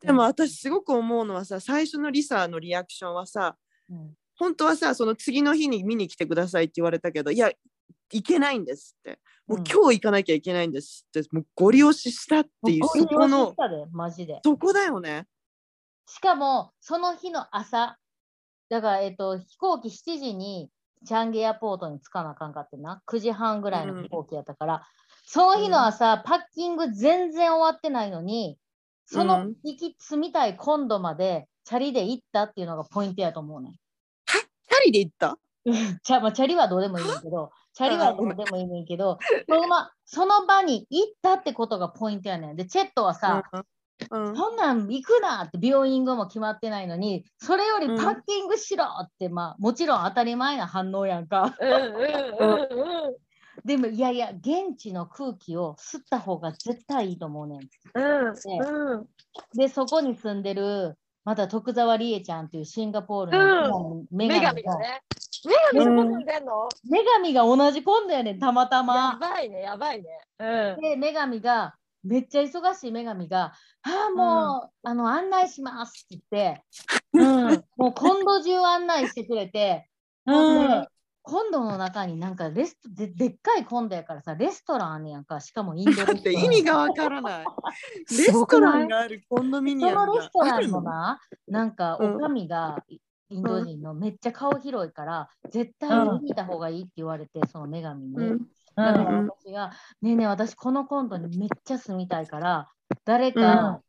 [0.00, 3.56] でも私すごく思うのはさ最初のリサのリアクションはさ
[3.88, 7.50] うん、本当はさその次の日に見に来てくださいって言われたけどいや
[8.12, 9.18] 行けないんですって。
[9.46, 13.54] もううん今日行かなきゃいけないんですって、もうご利用ししたっていうそこの
[13.92, 14.40] マジで。
[14.44, 15.26] そこだよね。
[16.08, 17.98] しかも、その日の朝、
[18.68, 20.70] だから、えっと、飛行機7時に
[21.04, 24.86] チャンゲエアポートに着かなあかんかってな、9時半ぐらいの飛行機やったから、
[25.24, 28.58] その日の朝、パッキング全然終わってないのに、
[29.04, 29.54] そのうん。
[29.62, 33.72] 行き積みたい今度までチャリで行ったっていうのがポイントやと思うねん。
[33.72, 35.38] チャリで行った？
[36.04, 42.56] チャまあ、チャリはどうでもいいけど、チャリはどうでもいいねんけど、そのまその場に行ったってことがポイントやねん。
[42.56, 43.60] で、チェットはさ、うん
[44.10, 44.36] うん。
[44.36, 51.56] そんなん行くなって病院後も決まってないのに、それよりパッキングしろって、まあもちろん当たり前な反応やんか。
[51.60, 53.16] うんうんうんうん。
[53.64, 57.60] でもいやいや、現地の空気を吸った方が絶対いいと思うねん。
[57.94, 59.06] うんうん。
[59.56, 65.02] で、そこに住んでる、また徳沢理恵ちゃんっていうシンガポールの女神がね
[65.44, 66.68] 女神そこ住んでんの？
[66.84, 69.18] 女神が同じ今度やねん、たまたやま。
[69.18, 70.08] ばいねやばいね。
[70.38, 70.44] う
[70.78, 70.80] ん。
[70.80, 76.64] で、女神が、めっちゃ忙しい女神が、ああ、もう、あの案内しますって言って、
[77.12, 77.64] うん。
[77.76, 79.88] もう今度中案内してくれて、
[80.24, 80.68] ほん。
[80.68, 80.88] で
[81.28, 87.44] コンドの中になんかレストででっかいコンドやからさレストランあんねやんかしかもインドだって意味がわからない。
[88.10, 90.06] レストランがあるコンドミニそアムが。
[90.06, 92.14] のレストランあるののななんかうん。
[92.14, 92.78] おかみが
[93.30, 96.22] イインド人のめっちゃ顔広いから絶対うん。
[96.22, 98.46] 見た方がいいって言われてその女神に、うん。
[98.82, 99.30] だからうん。
[99.38, 102.68] 私が「ねえねえ私このコンドにめっちゃ住みたいから
[103.04, 103.82] 誰か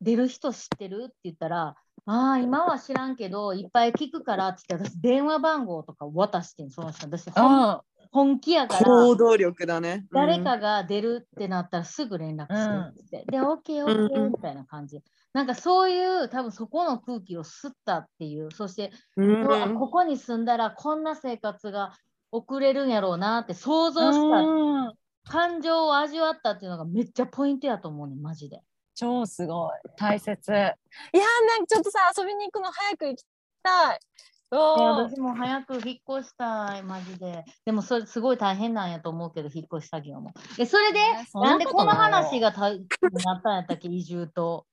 [0.00, 7.06] 出る人知ってる?」って言ったら「ああ今は知らんけどいっぱい聞くから」って言って私電話番号とか渡してんその人。
[7.06, 10.06] 私本本気やから行動力だね。
[10.10, 10.20] うん。
[10.20, 12.46] 誰かが出るってなったらすぐ連絡
[12.94, 15.02] してって、で、OK、うん OK みたいな感じ。
[15.32, 21.94] なんかそういう、多分そこの空気を吸ったっていう、そして、ここに住んだらこんな生活が
[22.30, 24.92] 送れるんやろうなって想像した、うん。
[25.24, 28.60] 感情を味わったっていうのがめっちゃポイントやと思うね、マジで。
[28.94, 29.70] 超すごい。
[29.96, 30.50] 大切。
[30.50, 30.66] いやー
[31.48, 33.24] なんかちょっとさ遊びに行くの早く行き
[33.62, 33.98] たい。
[34.54, 37.42] 私も早く引っ越したい、マジで。
[37.64, 40.34] でもそれすごい大変なんやと思うけど、引っ越し作業も。
[40.58, 40.98] え、それで、
[41.32, 44.66] ななんでこの話がたなったんやったっけ、移住と。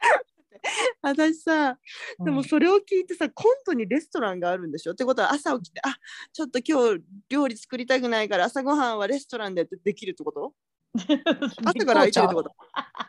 [1.00, 1.78] 私さ、
[2.24, 4.92] でもうんそれを聞いてさ、コントにレストランがあるんでしょ？
[4.92, 5.96] ってことは朝起きて、あ
[6.32, 10.54] ちょっと今日料理作りたくないから朝ごはんはレストランでできるってこと？
[11.64, 12.50] 朝から空いてるってこと。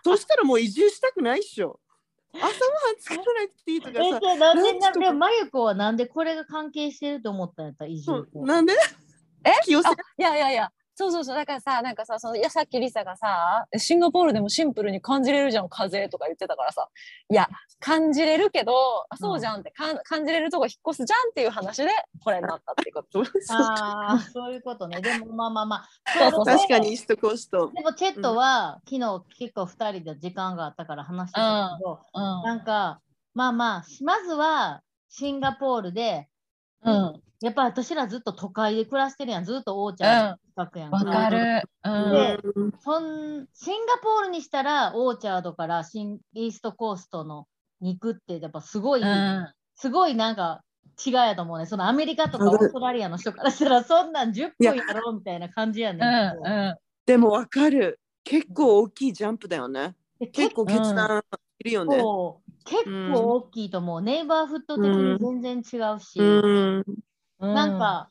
[0.04, 1.80] そしたらもう移住したくないっしょ。
[2.34, 2.56] 朝ごはん
[3.00, 8.74] 作らなくていいとかえ、さなんで、なんで、まゆこはなんでこれが関係してると思ったんやった、移そ住なんで？
[9.44, 9.52] え？
[9.66, 11.36] 気をせあいやいやいやそうそうそう。
[11.36, 16.88] だからさなんかさそのいやさっきリサがさシンガポールでもシンプルに感じれるじゃん風とか言ってたからさ。
[17.30, 17.48] いや
[17.80, 18.74] 感じれるけど
[19.10, 21.90] あそうじゃんってかん感じれるとこ引っ越すじゃんっていう話で
[22.24, 23.24] これになったっていうこと。
[23.26, 25.02] そうああ、そういうことね。
[25.02, 25.90] でもまあまあまあ。
[26.06, 26.58] そうそうそう。
[26.58, 27.72] 確かにイーストコースト。
[27.74, 32.22] でもチェットは、昨日結構2人で時間があったから話してたけど、うん。
[32.44, 33.02] なんか、
[33.34, 36.28] まあまあ、まずはシンガポールで、
[36.84, 37.22] うん。
[37.42, 39.46] やっぱ私らずっと都会で暮らしてるやん。
[39.46, 47.48] ずっとオーチャード近くやんわかるうんそんシンガポールにしたらオーチャードからシンイーストコーストの
[47.80, 50.62] に行くってやっぱすごい、うんすごいなんか
[51.04, 51.66] 違いやと思うね。
[51.66, 56.44] そのアメリカとかオーストラリアの人からしたらそんなん10分やろうみたいな感じやねんうけど。
[56.44, 56.76] んうん
[57.08, 58.00] でもわかる。
[58.24, 59.96] 結構大きいジャンプだよね。
[60.20, 61.24] で結構決断
[61.60, 61.98] いるよね。
[62.64, 64.02] 結構大きいと思う。
[64.04, 66.86] ネイバーフット的に全然違うし、うん。
[67.40, 68.11] なんか、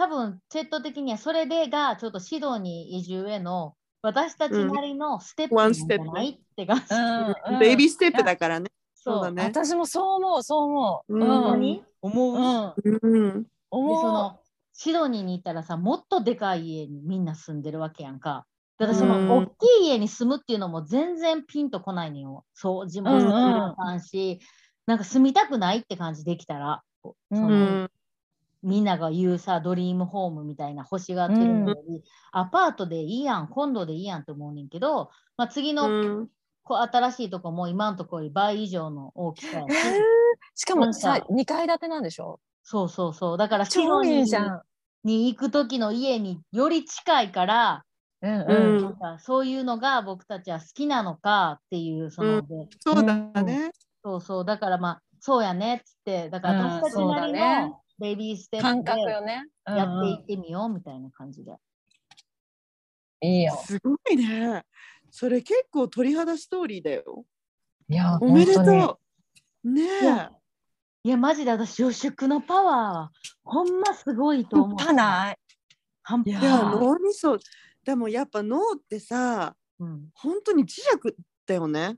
[0.00, 6.84] 多分チェット的にはそれでがちょっと指導に移住への私たちなりのステップじゃないって感じ。
[6.90, 8.70] うんうんベイビーステップだからね。
[8.94, 9.44] そうだね。
[9.44, 11.14] 私もそう思うそう思う。
[11.14, 13.42] うん本当うんに思う、うんうん。
[13.42, 14.00] で思う。
[14.00, 14.40] その
[14.72, 18.46] シドニーに行ったらさもっとでかい家にみんな住んでるわけやんか。
[18.78, 19.50] だからそのうん大き
[19.82, 22.46] い家に住むっていうのも全然ピンとこないのよ。
[22.56, 24.40] 掃除もせなあかんし、
[24.86, 26.82] なんか住みたくないって感じできたら。
[28.62, 36.28] みんなが言うさドリームホームみたいな欲しがってるのより、アパートでいいやんコンドでいいやんと思うねんけど、まあ、次の、うん
[36.62, 39.92] こう新しいとこも今のところより倍以上の大きさやし、えー
[40.54, 42.38] しかもさ2階建てなんでしょ？
[42.62, 43.38] そうそうそう。
[43.38, 44.62] だから超ニーいいじゃん。
[45.02, 47.84] に行く時の家により近いから、
[48.22, 48.78] うんううん。
[48.78, 52.46] んなんかそういうのが僕たちは好きなのかっていうその、うん。
[52.46, 52.68] で。
[52.78, 53.72] そうだね。
[54.04, 54.44] そうそう。
[54.44, 56.30] だからまあそうやねっつって。
[56.30, 56.70] だからうん。
[56.82, 57.62] 私たちなりそうだね。
[57.62, 59.00] のベイビーステッ感プで
[59.66, 61.52] やっていってみようみたいな感じで。
[63.20, 63.60] いいよ。
[63.66, 64.64] すごいね。
[65.10, 67.24] それ結構鳥肌ストーリーだよ。
[67.88, 69.70] いやおめでとう。
[69.70, 70.32] ねえいや。
[71.02, 74.78] いやマジで私予祝のパワーほんますごいと思う。
[74.78, 75.36] 半端ない？
[76.02, 77.38] 半端いやいや脳みそ
[77.84, 80.88] でもやっぱ脳ってさうん本当に磁石
[81.46, 81.96] だよね。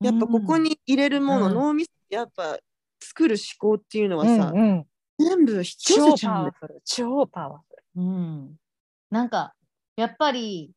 [0.00, 2.58] やっぱここに入れるもの、うん脳みそやっぱ
[3.02, 4.86] 作る思考っていうのはさ、うんうん
[5.18, 6.52] 全部引き寄超せちゃうんだよ。
[6.52, 6.80] パワフル。
[6.84, 7.64] 超パワフ
[7.96, 8.56] うん、
[9.10, 9.54] なんか
[9.96, 10.70] やっぱり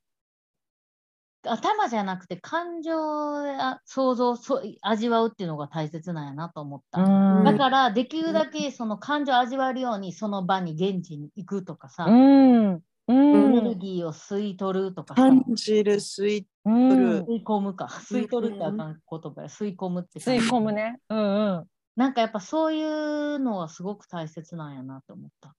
[1.43, 6.99] 頭じゃなくて感情や想像そ味わうっていうのが大切なんやなと思った。
[6.99, 12.73] だからできるだけその感情を味わえるようにその場に現地に行くとかさ、うん。
[12.75, 13.79] うエネルん。
[13.79, 20.99] ギーを吸い取るとかさ、感じる吸いうんる吸い込むか吸い取るってあかん言葉や吸い込むって吸い込むね。
[21.09, 21.65] うんうん。
[21.95, 25.55] なんかやっぱそういうのはすごく大切なんやなと思った。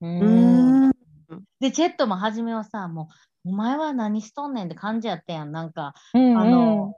[0.00, 0.92] ううんん。
[1.60, 3.08] でチェットも初めはさも
[3.44, 5.52] うお前は何しとんねんって感じやったやん。
[5.52, 6.96] なんかうんあの、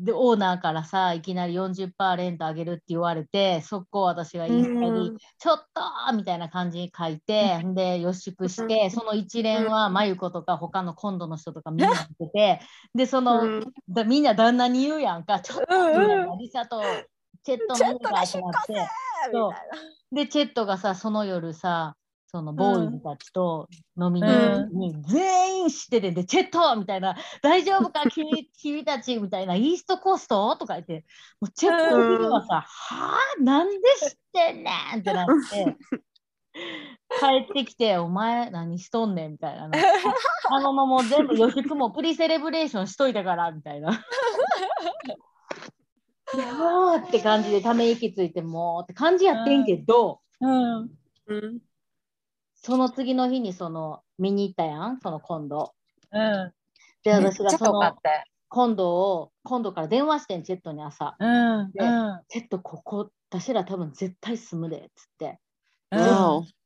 [0.00, 5.16] で、オーナーからさ、いきなり40%レントあげるって言われて、速攻私がインスタに、うん。
[5.38, 12.60] ちょっとみたいな感じに書いて、で、予祝して、その一連は、まゆことか他の今度の人とかみんな見てて、
[12.92, 13.64] で、その、うん。
[13.88, 16.00] だみんな旦那に言うやんか、ちょっと、うんうん。
[16.00, 16.82] みたいなリサと
[17.44, 18.88] チェットの家がってなって、
[20.12, 24.28] で、チェットがさ、その夜さ、そのボーイズたちと飲みに
[24.72, 28.02] に、全員知っててで、チェットみたいな、大丈夫か？
[28.10, 30.56] 君君たちみたいな、イーストコースト？
[30.56, 31.04] とか言って、
[31.40, 35.76] もうチェットのさ、はあ、なんで知ってんねんってなって、
[37.20, 39.70] 帰ってきて、お前何しとんねんみたいな。
[40.50, 43.90] あのまま全部予祝もプリセレブレーションしといたからみたいな。
[46.36, 50.90] もうって感じでため息ついてもうって感じやってんけど、うん。
[51.26, 51.58] うん
[52.54, 55.74] その次の日にその見に行ったやんその今度。
[56.12, 56.52] うん。
[57.02, 57.94] で私がその。
[58.48, 61.16] 今度を今度から電話してんチェットに朝。
[61.18, 61.72] うん。
[61.72, 62.20] でうん。
[62.28, 65.40] チェットここ私ら多分絶対住むでっつって。
[65.90, 66.00] うん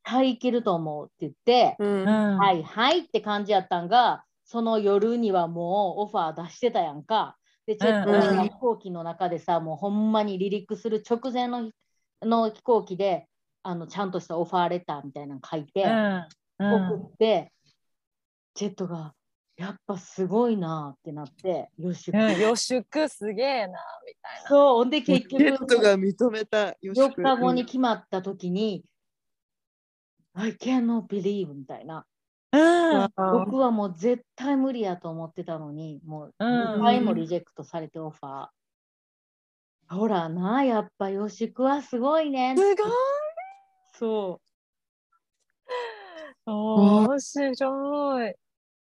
[0.04, 2.38] はい行けると思うって言って、うんうん。
[2.38, 7.37] はいはいって感じやったんがその夜にはもうオファー出してたやんか。
[7.68, 11.70] でチェットがうん飛行機の中でさ、もうほんまに離陸する直前の
[12.22, 13.28] の飛行機で
[13.62, 15.84] あのちゃんとしたオファーレターみたいなの書いて。
[15.84, 16.28] うん。
[16.60, 17.52] 送って、
[18.54, 19.14] ジェットが
[19.56, 22.40] やっぱすごいなってなってよし、うん。
[22.40, 24.48] 予祝すげえな、みたいな。
[24.48, 28.84] そうほんで結ジェット局が認めたよし4日後に決まった時に、
[30.34, 32.04] I cannot believe みたいなうん。
[32.50, 33.70] 僕は。
[33.70, 36.80] もう絶対無理やと思ってたのにもううん。
[36.80, 42.54] 2回もリジェクトされてオファー、ほらなやっぱよしくはすごいね。
[42.56, 42.76] すごい。
[43.94, 44.48] そう。
[46.50, 48.34] 面白い。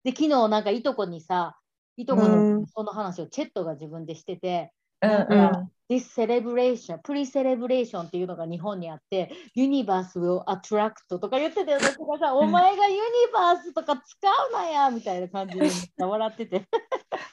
[0.05, 1.59] で昨日なんかいとこにさ
[1.97, 2.61] いとこうん。
[2.61, 5.73] にその話をチェットが自分でしてて、うんうん。
[5.89, 13.01] This celebration, pre-celebration っていうのが日本にあって、Universe will attract とか言ってて、私がさ、お前がユニ
[13.33, 14.17] バースとか使
[14.51, 15.69] うなやみたいな感じで
[15.99, 16.67] 笑ってて。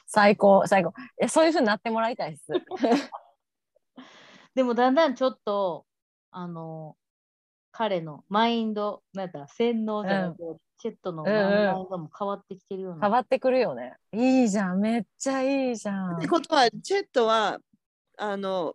[0.06, 0.92] 最高、最高。
[1.18, 2.52] え、そういうふうになってもらいたいです。
[4.54, 5.86] でもだんだんちょっと、
[6.30, 6.96] あの、
[7.70, 13.00] 彼のマインド、なんだ、洗脳じゃないけど、チェットのマうんうんインドも変わってきてるような。
[13.00, 13.96] 変わってくるよね。
[14.12, 16.28] いいじゃん、めっちゃいいじゃんって。
[16.28, 17.58] ことはチェットは
[18.18, 18.74] あの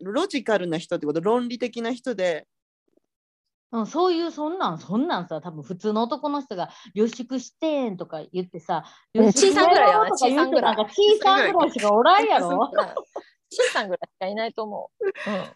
[0.00, 2.46] ロジカルな人ってこと論理的な人で
[3.74, 12.70] うん、そういう、そんなん、そんなんさ、多分普通の男の人が予祝してんとか言ってさ、うん予祝小さんぐらいよねとか言うて小さんぐらいなんか小さんぐらいしかおらんやろ。
[13.50, 15.04] シーさんぐらいしかいないと思う。
[15.06, 15.12] うん。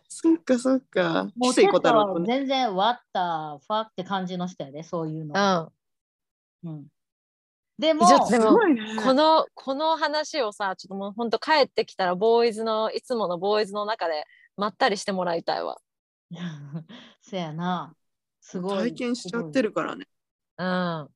[0.08, 1.24] そっかそっか。
[1.36, 2.24] もうキセイコ太郎と。
[2.24, 3.20] 全然 What the
[3.68, 5.70] fuck って感じの人やで、そういうの。
[6.62, 6.70] うん。
[6.70, 6.86] うん、
[7.78, 8.82] でも、ですもごいね。
[9.04, 14.24] このこの話をさちょっともうほんと帰ってきたらボーイズのいつものボーイズの中で
[14.56, 15.78] まったりしてもらいたいわ。
[17.22, 17.94] そやな。
[18.40, 18.90] すごい。
[18.90, 20.06] 体験しちゃってるからね。
[20.58, 21.08] うん。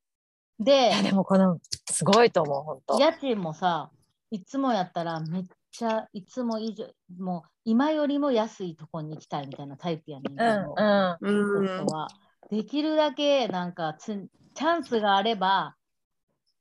[0.60, 1.58] いでや、でもこの
[1.90, 3.00] すごいと思うほんと。
[3.00, 3.90] 家賃もさ、
[4.30, 6.86] いつもやったらめっちゃいつも以上、
[7.18, 11.16] もう今よりも安いとこに行きたいみたいなタイプやねんけうんど、うん。
[11.20, 11.86] うん。
[11.86, 12.08] 夫は
[12.50, 15.74] できるだけなんかつチャンスがあれば、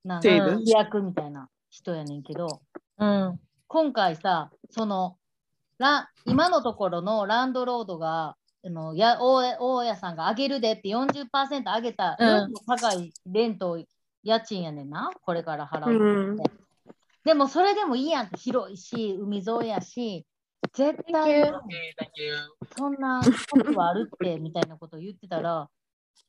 [0.04, 2.62] なんか飛躍みたいな人やねんけど、
[2.97, 3.39] うん。
[3.68, 5.18] 今回さ、その
[5.78, 13.84] ラ今のところのランドロードが、あのや大大家さんが上げるでって40%上げた、うん高いレント、
[14.24, 16.38] 家賃やねんな、これから払ううん。
[17.24, 20.26] でもそれでもいいやん広いし、海沿いやし、
[20.74, 21.52] 絶対
[22.78, 25.68] そんなことはあるってみたいなことを言ってたら、うん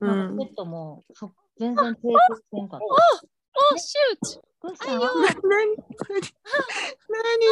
[0.00, 1.96] なんかペットもそ全然抵
[2.28, 3.26] 抗してんかった。
[3.74, 5.76] おシュートどうしたのあいよなに
[7.08, 7.46] 何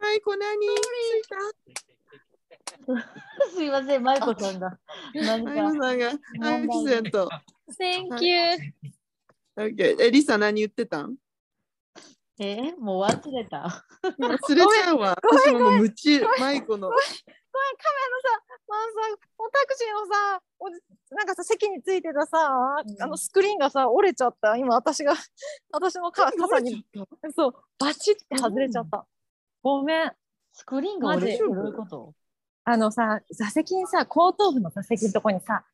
[0.00, 0.66] マイコ何
[3.54, 4.78] すいません、 マイコさんが。
[5.14, 5.84] 何マイコか。
[5.86, 6.08] さんが。
[6.10, 7.28] アクセント。
[7.80, 8.36] Thank you
[9.56, 11.16] オッケーえ、リサ何言ってたん？
[12.40, 13.86] えーもう忘れた。
[14.02, 15.16] 忘れちゃうわ。
[15.22, 16.88] 私ももう夢中、マイコの。
[16.88, 17.14] ごめんカ
[17.92, 24.56] メのさ、まあさ、もうタクシーのさ、おじなんかさ席についてたさ、うんあのスクリーンがさ折れちゃった。
[24.56, 25.14] 今私が
[25.72, 26.84] 私のか傘に
[27.34, 29.06] そうバチって外れちゃった。
[29.62, 30.12] ごめん。
[30.52, 31.62] スクリーンが折れてるマジ？
[31.62, 32.14] どういうこと？
[32.64, 35.64] あのさ座席にさ後頭部の座席のとこにさ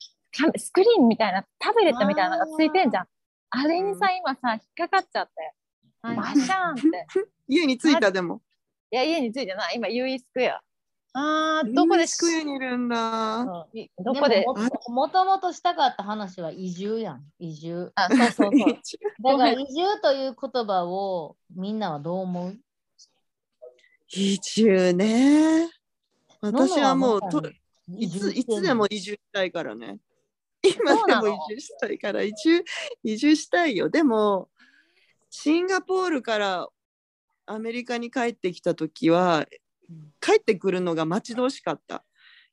[0.57, 3.09] スクリーンみたいなタブレットみたいなのがついてんじゃん。
[3.51, 5.55] あれにさ今さ引っかかっちゃって
[6.03, 7.07] はいバシャーンって。
[7.49, 8.43] 家に着いたでも。
[8.91, 10.61] いや家についてない今ユーイスクエア。
[11.13, 13.39] あーどこでスクエアにいるんだ。
[13.41, 13.45] う
[13.75, 14.45] んいどこで？
[14.47, 17.25] もももともとしたかった話は移住やん。
[17.39, 17.91] 移住。
[17.97, 18.79] あそうそうそう。
[19.23, 22.59] だから移住という言葉をみんなはどう思う？
[24.13, 25.69] 移住ね。
[26.41, 27.43] 私はもうと
[27.89, 29.99] いついつでも移住したいからね。
[30.63, 32.65] 今でも移住したいから移住
[33.03, 33.89] 移住したいよ。
[33.89, 34.49] でも
[35.29, 36.69] シンガポールから
[37.47, 39.47] アメリカに帰ってきた時は
[40.21, 42.05] 帰ってくるのが待ち遠しかった。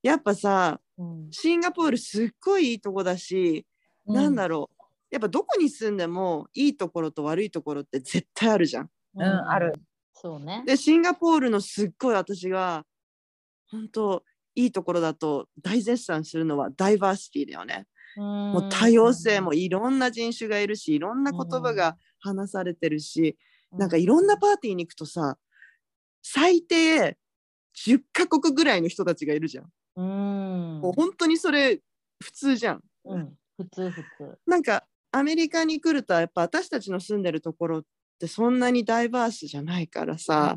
[0.04, 3.66] やっぱさうんシンガポールすっごいいいとこだし、
[4.06, 8.90] なんだろうやっぱどこに住んでもいいところと悪いところって絶対あるじゃん。
[9.16, 9.74] うんある。
[10.14, 10.64] そうね。
[10.66, 12.86] でシンガポールのすっごい私が
[13.70, 14.24] 本当
[14.56, 17.86] いいところだと大絶賛するのはダイバーシティだよね。
[18.16, 23.38] ももう多様性もいろんな人種がいるしいろんな言葉が話されてるし、
[23.72, 25.38] なんかいろんなパーティーに行くとさ
[26.24, 27.18] 最低
[27.86, 29.66] 10カ国ぐらいの人たちがいるじゃん。
[29.96, 30.82] うん。
[30.82, 31.80] もう本当にそれ
[32.24, 32.82] 普通じゃん。
[33.06, 33.34] うん。
[33.58, 34.38] 普通普通。
[34.48, 37.84] なんかアメリカに来るとやっぱ私たちの住んでるところっ
[38.20, 40.56] てそんなにダイバースじゃないからさ、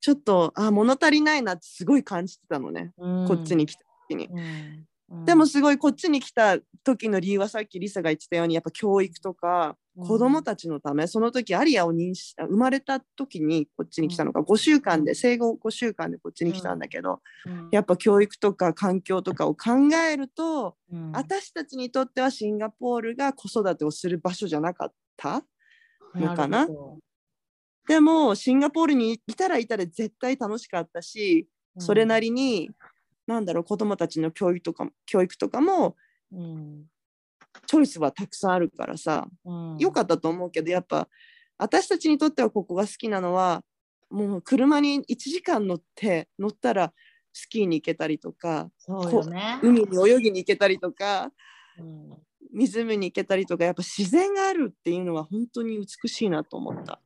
[0.00, 4.26] ちょっとあ物足りないなってすごい感じてたのね、うんこっちに来た時に。
[4.26, 4.86] うん。
[5.10, 5.24] うん。
[5.24, 10.06] でもすごいこっちに来た時の理由はさっきリサが言ってたようにやっぱ教育とかうん。
[10.06, 17.68] 子供たちのため、その時アリアを妊娠生まれた時にこっちに来たのが5週間で、うん生後5週間でこっちに来たんだけど、うん。
[17.72, 19.70] やっぱ教育とか環境とかを考
[20.08, 21.10] えると、うん。
[21.12, 25.42] 私たちにとってはシンガポールが子育てをする場所じゃなかった？
[26.14, 26.68] のかな？
[27.88, 32.70] でもシンガポールにいたらいたら絶対楽しかったし、どそれなりに
[33.28, 35.96] なんだろう子供たちの教育とか教育とかも
[36.32, 36.84] うん
[37.66, 41.08] チョイスはたくさんあるからさうん良かったと思うけどやっぱ
[41.58, 43.62] 私たちにとってはここが好きなのは
[44.10, 46.92] もう車に1時間乗って乗ったら
[47.34, 48.70] スキーに行けたりとか
[49.30, 49.60] ね。
[49.62, 51.30] 海に泳ぎに行けたりとか
[51.78, 52.16] うん
[52.50, 57.02] 湖に行けたりとかやっぱ自然があるっていうのは本当に美しいなと思った。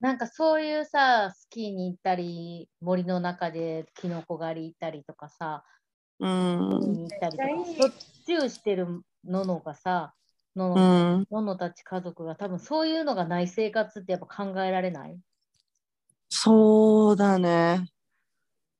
[0.00, 5.64] なんかそういうさ、スキーに行ったり、森の中でキノコ狩り行ったりとかさ、
[6.18, 7.92] うん行ったりとっちゃいい、しょっ
[8.26, 8.86] ちゅうしてる
[9.24, 10.14] ののがさ、
[10.54, 15.18] のうの,、ん、ののたち家族が多分そういうのがない生活ってやっぱ考えられない？
[16.28, 17.88] そうだね。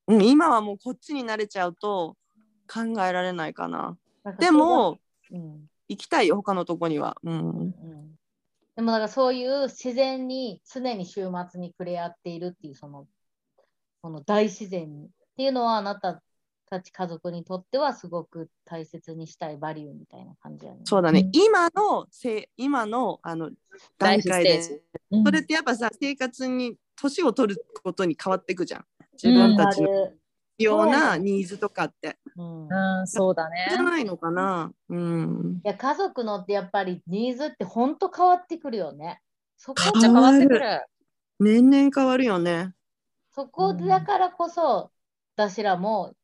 [0.09, 2.17] うん、今はもうこっちに慣れちゃうと
[2.73, 3.97] 考えられないかな。
[4.23, 4.99] かでも
[5.31, 7.17] うん行きたいよ他のとこには。
[7.23, 7.61] うん。
[7.61, 8.16] うん、
[8.77, 13.07] でもなんかそういう自然に常に週末に触れ合っているっていうその
[14.03, 16.23] その大自然にっていうのはあなた
[16.69, 20.81] たち家族にとってはすごく大切にしたいバリューみたいな感じやね。
[20.85, 21.21] そうだね。
[21.21, 23.51] うん今のせ今のあの
[23.99, 24.63] 段階で。
[24.63, 28.85] それってやっぱさ生活に年を取ることに変わっていくじゃん
[29.23, 30.11] 自分たちの
[30.59, 32.17] ある必要そうななニーズとかって。
[32.37, 32.69] うん
[33.01, 34.73] うん、そうだねじゃないのかな。
[34.89, 35.61] うん。
[35.65, 39.21] いや家族のってやっぱりニーズって本当変わってくるよね。
[39.57, 40.87] そこめっちゃ変わってくる。
[41.39, 42.73] 年々変わるよね。
[43.35, 44.91] そこだからこそ、
[45.37, 46.15] 私らも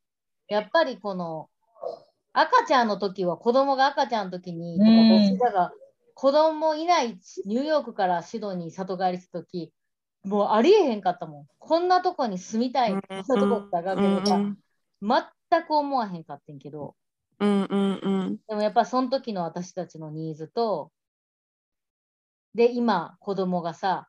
[0.49, 1.51] やっぱりこの
[2.33, 5.39] 赤ちゃんの時は子供が赤ちゃんの時に、うん
[6.15, 9.73] 子供いないニューヨークからシドニー里帰りした時
[10.25, 11.47] もうありえへんかったもん。
[11.59, 13.97] こんなとこに住みたい、うんそんなとこだが
[15.03, 16.95] 全く思わへんかってんけど、
[17.41, 20.93] うんうんうんでもやっぱその時の私たちのニーズと、
[22.55, 24.09] で、今、子供がさ、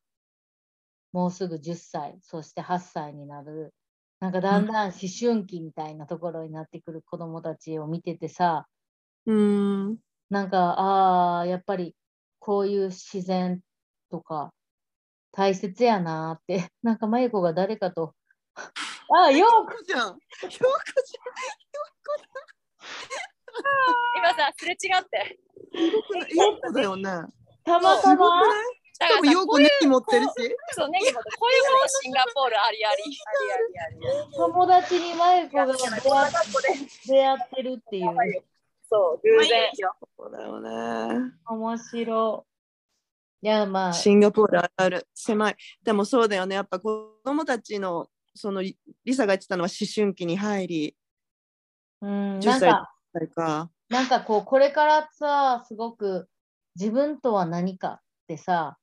[1.14, 3.74] もうすぐ10歳、そして8歳になる、
[4.20, 8.68] なんかだんだん思春期みたいなところになってくる子供たちを見ててさ、
[9.26, 9.99] うん。
[10.30, 11.95] なんか、ああ、やっぱり
[12.39, 13.61] こういう自然
[14.09, 14.53] とか
[15.34, 18.13] 大切やなーって、 なんか、まゆこが誰かと、
[18.55, 19.99] ああ、ようこじゃん。
[19.99, 20.19] ようこ
[24.15, 25.39] 今さ、すれ違って。
[25.73, 26.49] じゃん。
[26.49, 27.03] ようこだよね。
[27.65, 28.43] たまたま、
[28.99, 30.31] だかようこネギ持ってるし。
[30.71, 33.03] そう、ネギ持って、こういうことシンガポールありあり。
[33.03, 34.36] ありあり。
[34.36, 36.01] 友達にまゆこが出会っ
[37.07, 38.43] 出会ってるっていう。
[38.88, 39.71] そう、偶然。
[40.15, 41.31] そうだよね。
[41.47, 42.45] 面白
[43.43, 43.45] い。
[43.45, 45.55] いや、まあ、シンガポールあるある狭い。
[45.83, 46.55] でもそうだよね。
[46.55, 50.95] やっぱ子供たちのそのリリサが言ってたのは思春期に入り、
[52.01, 53.69] うん、10歳なんか。
[53.89, 56.27] なんかこう、これからさ、すごく
[56.75, 58.77] 自分とは何かってさ、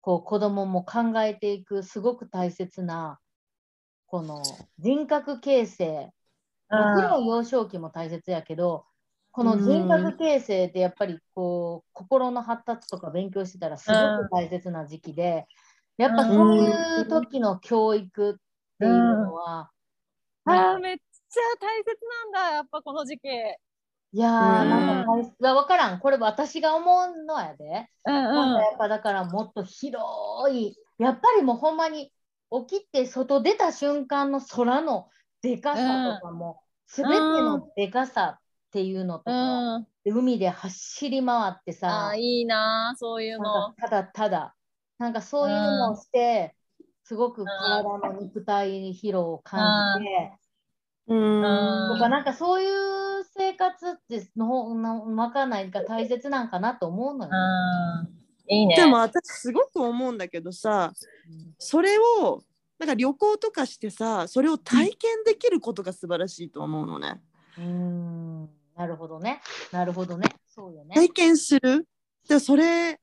[0.00, 3.20] こう、子供も考えていく、すごく大切な、
[4.06, 4.42] この
[4.78, 6.10] 人格形成。
[6.70, 8.86] もちろん幼少期も大切やけど、
[9.32, 15.46] この人格形成ってやっぱりこう心の発達とか勉強してたらすごく大切な時期で、
[15.96, 18.34] やっぱそういう時の教育っ
[18.78, 19.70] ていうのは、
[20.46, 21.98] あーめっちゃ大切
[22.32, 23.28] なんだ、やっぱこの時期。
[24.12, 24.32] いやー、
[24.68, 25.04] なん
[25.38, 27.64] か分からん、これ私が思うのやで。
[28.04, 30.02] うんなんかやっぱだからもっと広
[30.52, 32.12] い、やっぱりもうほんまに
[32.68, 35.08] 起きて外出た瞬間の空の
[35.42, 38.39] でかさとかも、すべてのでかさ
[38.70, 39.86] っていうのとか、うん。
[40.04, 44.54] で海で走り回ってあさあ、、いいな、そういうのただただ、
[44.98, 46.54] なんかそういうのをして、
[47.02, 49.60] すごく体の肉体疲労を感
[49.98, 50.32] じて、
[51.08, 51.42] うん。
[51.42, 57.30] うんとかなんかそういう生活っての方なわかんないか大切なんかなと思うのよ。
[57.32, 58.54] うん。
[58.54, 58.76] いいね。
[58.76, 60.92] でも私すごく思うんだけどさ、
[61.58, 62.42] それを
[62.78, 67.20] なんか旅行とかしてさ、それを体験できることが素晴らしいと思うのね。
[67.58, 68.29] うーん、
[68.80, 69.42] なるほどね。
[69.72, 70.26] なるほどね。
[70.48, 70.94] そうよね。
[70.94, 71.86] 体験する？
[72.26, 72.98] でそれ、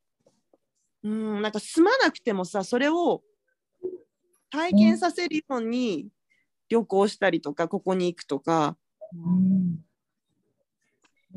[1.03, 3.21] うん、なんか住まなくてもさ、それを
[4.49, 6.07] 体験させるように
[6.67, 8.75] 旅行したりとか、ここに行くとか
[9.13, 9.85] うん。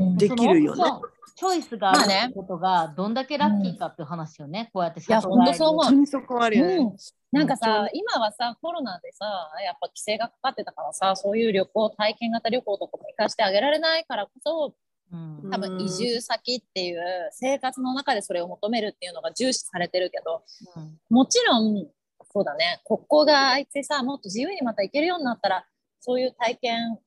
[0.01, 0.16] うん。
[0.16, 0.82] できるよね。
[0.82, 0.88] そ。
[0.88, 1.03] の
[1.40, 4.68] チョイスがあることがどんだけラッキーかっていう話よね。
[4.74, 5.84] こうやっていや里帰りほんとそう思う。
[5.84, 6.76] 本当にそこあるよね。
[6.76, 6.96] うん。
[7.32, 9.24] なんかさ、今はさ、コロナでさ、
[9.64, 14.74] やっぱ規制がかかってたからさ、そういう旅行、体験型旅行とかも行かしてあげられないからこそ、
[15.12, 15.51] うん。
[15.51, 20.42] 多分移住先っていう生活の中でそれを求めるっていうのが重視されてるけど、
[20.76, 20.98] うん。
[21.09, 21.86] もちろん、
[22.34, 25.64] そうだね、ここが空いてさ、もっと自由にまた行けるようになったら、
[26.01, 26.98] そういう体験、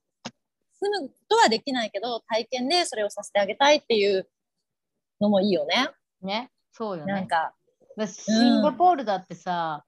[0.84, 4.28] 住むとはできないけど、体験でそれをさせてあげたいっていう
[5.22, 5.90] のもいいよね。
[6.22, 7.14] ね、そうよね。
[7.14, 7.54] なんか、
[7.98, 9.86] だシンガポールだってさ、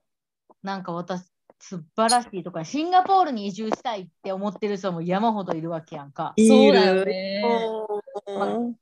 [0.62, 1.24] なんか私、
[1.58, 6.34] 素晴らしいとか、シンガポールに移住したいって思ってる人も山ほどいるわけやんか。
[6.38, 7.42] そうだよね。
[7.46, 7.96] うん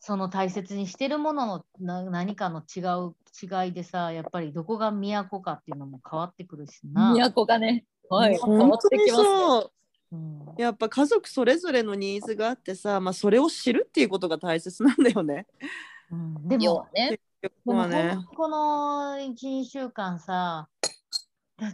[0.01, 7.15] その大切にしてるもののな何かの違う違いでさ、やっぱりどこが都かっていうのも変わってくるしな。
[7.33, 9.71] 都がね、はい、変わ本当にってきますね。
[10.57, 15.47] やっぱ家族それぞれのニーズがあってさ、まあ、それを知るっていうことが大切なんだよね。
[16.11, 16.49] うん。
[16.49, 17.11] でも要は、ね。
[17.11, 17.21] で
[17.67, 18.25] も。
[18.37, 20.69] この1、2週間さ、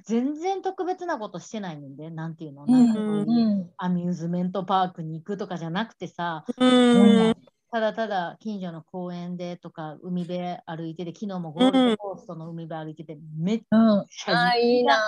[0.05, 3.71] 全然特別なことしてないねんで、なんていうの、なんかそういううん。
[3.77, 7.37] アミューズメントパークに行くとかじゃなくてさ、うん。
[7.73, 14.07] ただただ近所の公園でとか海辺歩いてて、昨日もゴールドコーストの海辺歩いてて、めっうん。
[14.09, 15.01] ちゃあ、いいな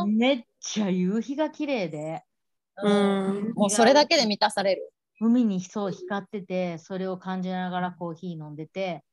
[0.00, 2.22] ぁめっちゃ夕日が綺麗で、
[2.82, 3.52] うん。
[3.54, 4.92] もうそれだけで満たされる。
[5.20, 9.04] 海にそう光ってて、それを感じながらコーヒー飲んでて、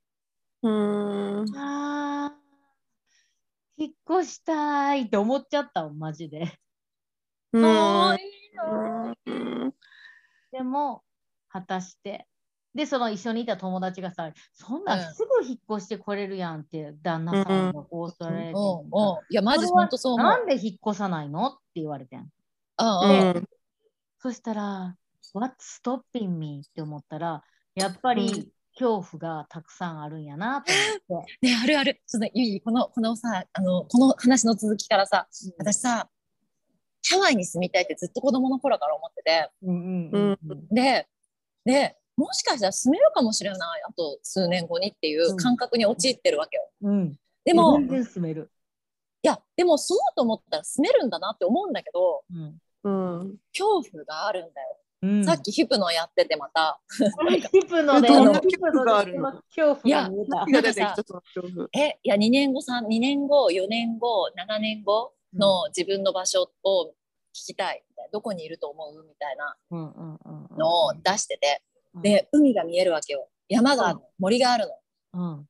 [0.62, 1.44] うん。
[1.56, 6.52] あー、引っ越したいって思っちゃったマジで。
[7.52, 7.58] う
[10.52, 11.02] でも、
[11.48, 12.26] 果たして。
[12.74, 18.50] で、その一緒にいた友達がさ、そんなすぐ引っ越してこれるやんって、旦那さんがオーストラリア
[19.28, 20.26] いや、マジ本当そう思う。
[20.26, 21.48] なんで引っ越さないの？
[21.48, 22.20] って言われてん。
[22.20, 23.48] うんううんん。
[24.18, 24.96] そしたら、
[25.34, 26.62] What's stopping me?
[26.66, 27.42] って思ったら、
[27.74, 30.72] やっぱりうん恐怖がたくさんあるんやなと
[31.08, 31.38] 思って。
[31.48, 32.02] ね、あるある。
[32.06, 35.26] ちょっと、ゆい、この、このさ、あの、この話の続きからさ、
[35.58, 36.10] 私さ、
[37.08, 41.08] ハワイに住みたいってずっと子供の頃から思ってて、うんうんうんうんで、
[41.64, 46.70] で、もしかしたら住めるかもしれない、あと数年後にっていう感覚に陥ってるわけよ。
[46.82, 47.16] うん。
[47.44, 48.50] でも、全然住める。
[49.22, 52.90] いや、でも住もうと思ったら住めるんだなって思うんだけど、うんう
[53.24, 53.36] ん。
[53.52, 54.78] 恐怖があるんだよ。
[55.02, 58.32] うん、さっきヒプノやっててまた、 ヒプノで、ヒプノ。
[58.32, 59.32] で恐怖があるの。
[59.54, 60.20] 恐怖が見
[61.74, 66.92] えいや、2年後、3、2年後、4年後、7年後の自分の場所を
[67.34, 68.10] 聞きたいみたいな。
[68.12, 69.04] どこにいると思う？
[69.04, 70.56] みたいなうんうんうんうん。
[70.56, 71.62] のを出してて、
[71.94, 73.28] うん、で、海が見えるわけよ。
[73.48, 74.66] 山があるの、森がある
[75.12, 75.34] の。
[75.34, 75.48] うん、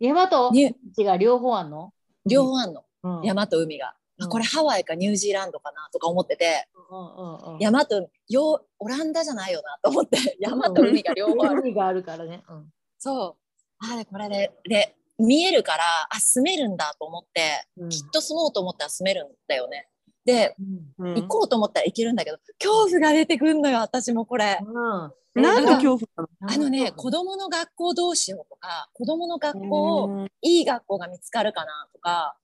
[0.00, 1.92] 山とに地が両方あんの、
[2.26, 2.84] 両方あんの。
[3.02, 3.94] うん、山と海が。
[4.20, 11.60] あこれハワイかニュージーランドかなとか思ってて、うんうんうん、山と海よオランダじゃないよなと思って、山と海が両方ある。
[11.60, 12.42] 海があるからね。
[12.48, 12.66] うん。
[12.98, 13.36] そ
[13.80, 13.92] う。
[13.92, 17.88] あれ、これで、で、見えるから、あ、住めるんだと思って、うん。
[17.90, 19.88] きっと住もうと思ったら住めるんだよね。
[20.24, 20.54] で、
[20.98, 21.10] うん。
[21.10, 21.14] うん。
[21.22, 24.58] 行こうと思ったら行けるんだけど、恐怖が出てくんのよ、私もこれ。
[24.62, 25.12] うん。
[25.34, 32.36] 何の恐怖あのね、こ子供の学校どうしようとか、子供の学校を、なのいい学校が見つかるかなとか、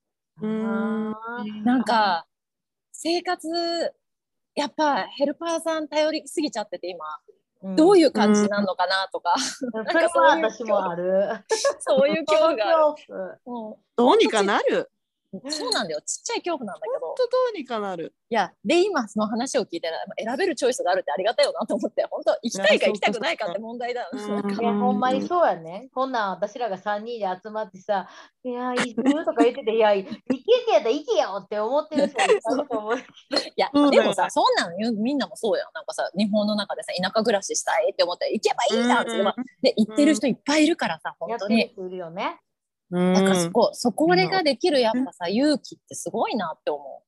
[0.42, 1.14] うん。
[1.64, 2.26] なんか、
[2.92, 3.48] 生活、
[4.54, 7.04] やっぱヘルパーさん頼りすぎちゃってて今、
[7.74, 11.44] どういいう感じなのかなとか、うん、それは私もある。
[11.80, 13.76] そういう恐怖がある。
[13.96, 14.90] どうにかなる。
[15.32, 18.14] うそうなんだよ、ちっちゃい恐怖なんだけどどうにかなる。
[18.28, 19.88] いや、で、今その話を聞いて、
[20.18, 25.88] 選べるチョイスがあるってありがたいよなと思って、本当行きたいか行きたくないかって問題だいや、ほんまにそうやね。
[25.94, 28.08] こんなん私らが3人で集まってさ、
[28.42, 32.96] いや、移住とか言ってて、いや、行けってやったら行けよって思ってる人いると思う。
[32.96, 33.00] い
[33.56, 35.68] や、でもさ、そんなの言うみんなもそうやん。
[35.72, 39.24] なんかさ、日本の中でさ、田舎暮らししたいって思ったら行けばいいじゃんって、うん
[39.62, 41.60] で、行ってる人いっぱいいるからさ、本当に。
[41.60, 42.40] やってる人いるよね。
[42.90, 47.05] うんなんかそこ、そこでができるやっぱさ、勇気ってすごいなって思で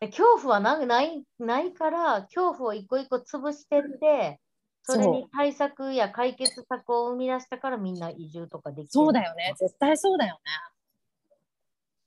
[0.00, 4.40] 恐怖はなないないから、恐怖を一個一個潰してって、
[4.82, 9.54] それに対策や解決策を生み出したからみんな移住とかできるそうだよね。
[9.58, 10.38] 絶対そうだよ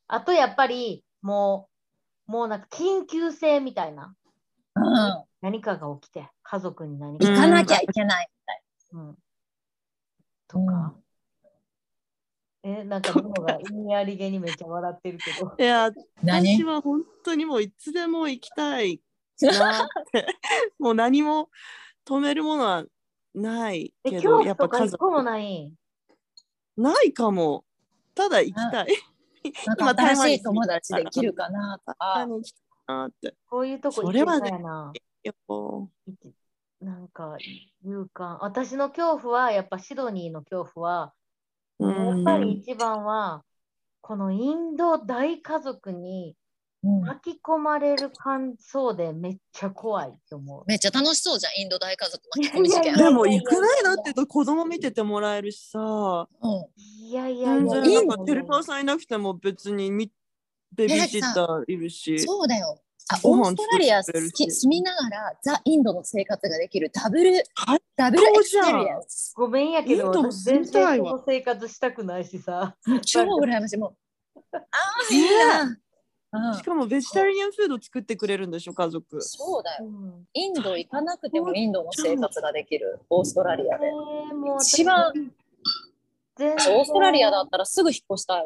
[0.08, 1.68] あとやっぱりも
[2.28, 4.08] う、もうなんか緊急性みたいな。
[4.08, 4.14] ね。
[4.76, 5.24] うん。
[5.42, 8.62] 何かが起きて、家族に何か行かなきゃいけないみたい
[8.94, 9.18] うん、
[10.48, 10.96] とか。
[12.70, 15.55] え、なんか、もが意味ありげにめっちゃ笑ってるけど。
[15.57, 15.91] いや、
[16.24, 19.01] 私は本当にもういつでも行きたい
[19.41, 20.28] なって。
[20.78, 21.49] もう何も
[22.05, 22.86] 止めるものは
[23.34, 25.24] ないえ、けど、やっぱ家とか一個も族。
[25.26, 25.74] ない？
[26.78, 27.65] ないかも。
[28.15, 28.88] ただ行きたい。
[29.65, 31.97] なんか新しい友達できるかなとか。
[32.20, 32.59] 何行きた
[32.93, 33.36] いなって。
[33.49, 34.93] こういうとこ行きそれはねたいな。
[35.24, 35.53] やっぱ
[36.82, 37.38] なんか、
[37.84, 38.38] 勇敢。
[38.41, 41.18] 私の恐怖は、やっぱシドニーの恐怖は、うん
[41.80, 43.43] やっぱり一番は、
[44.01, 46.36] このインド大家族に
[46.82, 50.63] うん巻き込まれる感想でめっちゃ怖いと思う。
[50.65, 52.95] めっちゃ楽しそうじゃん、インド大家族巻き込み事件。
[52.95, 55.80] でも行くないなって言うと子供見ててもらえるしさ、
[56.41, 60.11] うんいやいやなんかヘルパーさんいなくても別にみ
[60.71, 62.19] ベビーシッターいるし。
[62.19, 62.80] そうだよ。
[63.12, 69.34] あオーストラリア住みながらザ・インドの生活ができるダブル、はい double experience。
[69.36, 72.76] ごめんやけど、インドも私全然この生活したくないしさ。
[73.05, 73.78] 超羨ましい。
[73.78, 73.95] も
[74.36, 75.64] う、ああ、いいな。
[75.64, 75.78] うん
[76.55, 79.20] しかもベジタリアンフード作ってくれるんでしょ家族。
[79.20, 79.86] そうだよ。
[79.86, 83.88] うんインド行かなくてもインドの生活ができる、オーストラリアで。
[83.88, 85.12] えーもう私一番
[86.38, 88.45] 全オーストラリアだったらすぐ引っ越したい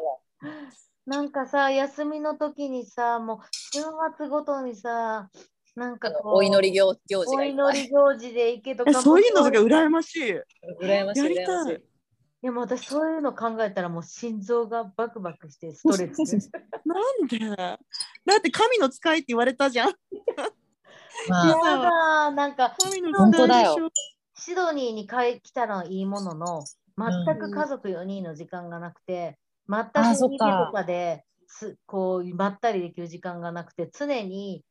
[1.06, 3.80] なんかさ、休みの時にさ、もう週
[4.16, 5.30] 末ごとにさ、
[5.76, 7.78] なんあかこうのお祈り行行事おがいっぱい。
[7.78, 10.32] 祈り行事で行けとえかそういうのとかも羨ましい。
[10.80, 11.74] 羨ましい、やりたい。。
[11.74, 16.50] いやもう私そういうの考えたらもう心臓がバクバクしてストレス。
[16.84, 17.38] なんで？
[17.38, 19.88] だって神の使いって言われたじゃん。
[21.28, 23.90] まやあ、だなんか神の本当だよ。
[24.36, 26.64] シドニーに帰来たのはいいものの、
[26.98, 29.38] 全く家族4人の時間がなくて、
[29.68, 34.64] 全くあそっか家とかですこうまったりできる時間がなくて、常に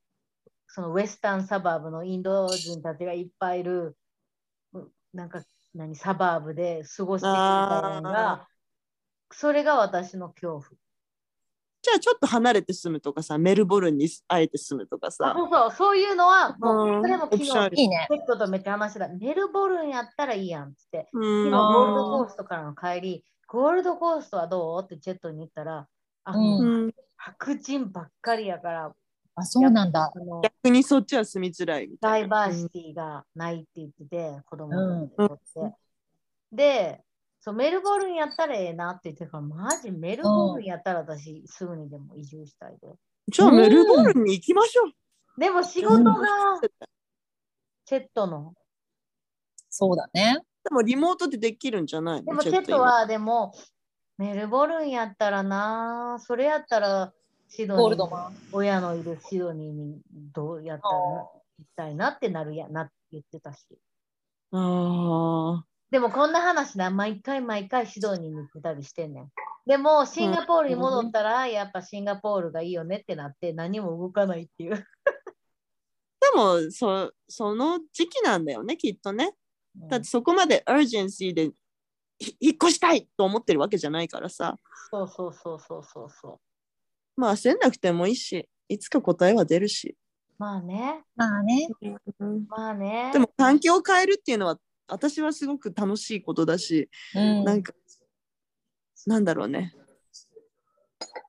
[0.68, 3.96] そのウェスタンサバーブのインド人たちがいっぱいいる、
[4.74, 5.44] うなんか
[5.76, 8.48] 何サバーブで過ごしていくみたのが、
[9.32, 10.64] それが私の恐怖。
[11.84, 17.70] じゃあちょっと離れて住むとかさメルボルンにあえて住むとかあさそうそう、そういうのは、もうそれも昨日。
[17.70, 19.10] ペットとめっちゃ話してた。
[19.10, 21.10] メルボルンやったらいいやんっつって。
[21.14, 24.84] うん昨日ゴールドコーストからの帰り、ゴールドコーストはどう？
[24.84, 25.88] ってジェットに言ったら、
[26.24, 28.91] あ、うん白人ばっかりやから、
[29.36, 30.12] あ、そうなんだ。
[30.41, 35.76] 逆にそっちは住みづらいダイバーシティがないって言ってて、子供たちにとって。
[36.51, 37.01] で、
[37.39, 42.88] そうメルボルンやったらええなって言ってたから、マジメルボルンやったら私、すぐにでも移住したいで。
[43.28, 45.39] じゃあメルボルンに行きましょう。
[45.39, 46.16] でも仕事が
[47.86, 48.56] チェットの。
[49.70, 50.39] そうだね。
[50.64, 52.26] でもリモートでできるんじゃないの？
[52.26, 53.53] でもチェットはでも
[54.18, 57.11] メルボルンやったらな、それやったら
[57.49, 58.36] シドニーゴールドマン。
[58.51, 60.01] 親のいるシドニーに
[60.34, 63.59] どうやったらあ行きたいなってなるやなって言ってたし。
[64.51, 65.66] ああ。
[65.91, 69.30] でもこんな話な、毎回毎回シドニーに行ってたりしてんねん。
[69.66, 74.76] でもシンガポールに戻ったら、やっぱシンガポールがいいよねってなって何も動かないっていう。
[74.76, 74.84] で
[76.36, 79.34] もそその時期なんだよねきっとね。
[79.76, 81.52] だってそこまでアージェンシーで
[82.20, 84.58] ひ引っ越したいと思ってるわけじゃないからさ。
[84.92, 86.40] そうそうそうそうそうそう。
[87.16, 89.96] まあ焦んなくてもいいしいつか答えは出るし。
[90.38, 91.68] まあね、まあね。
[92.48, 93.12] まあね。
[93.14, 94.58] でも環境を変えるっていうのは
[94.88, 97.44] 私はすごく楽しいことだし、うん。
[97.44, 97.74] なんか
[99.06, 99.74] なんだろうね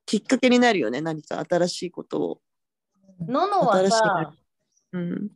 [0.06, 2.40] きっかけになるよね何か新しいことを。
[3.26, 4.34] ののは新しいさ、
[4.92, 5.30] うん、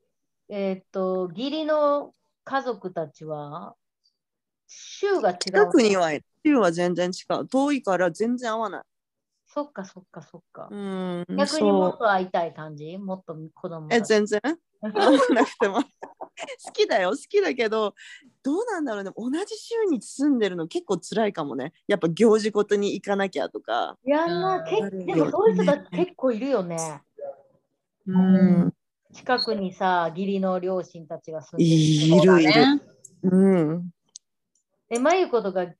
[0.48, 2.12] えーっと、義理の
[2.48, 3.74] 家族たちは、
[4.66, 5.38] 州が違う。
[5.38, 6.10] 近くには
[6.44, 7.46] 州は全然違う。
[7.46, 8.82] 遠いから全然合わない。
[9.46, 10.68] そっかそっかそっか。
[10.70, 12.96] うん、逆にもっと会いたい感じ？
[12.98, 14.40] もっと子供え全然？
[14.82, 15.82] 合わなくても。
[15.82, 17.10] 好きだよ。
[17.10, 17.94] 好きだけど
[18.42, 19.10] どうなんだろうね。
[19.16, 21.72] 同じ州に住んでるの結構辛いかもね。
[21.86, 23.96] やっぱ行事ごとに行かなきゃとか。
[24.06, 24.64] いやんな、うん。
[24.64, 27.02] けでもそういう人たち結構いるよね。
[28.06, 28.74] うん
[29.18, 32.32] 近くにさ、義理の両親たちが住んでいる。
[32.36, 32.80] るいる、ね。
[33.24, 33.90] うん
[34.90, 35.76] え、まゆことが義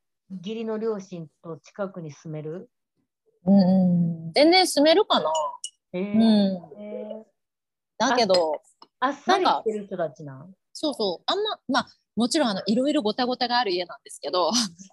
[0.57, 2.69] 理の両親と近くに住める？
[3.47, 4.33] うんうん。
[4.33, 5.33] 全然住めるかな？
[5.93, 6.21] えーうん。
[6.83, 7.23] えー
[7.97, 8.61] だけど、
[9.01, 10.53] あっさりしてる人たちなん？
[10.73, 11.23] そうそう。
[11.27, 11.87] あんま、まあ、
[12.17, 14.51] もちろんあのいろいろごたごたがある家なんですけど、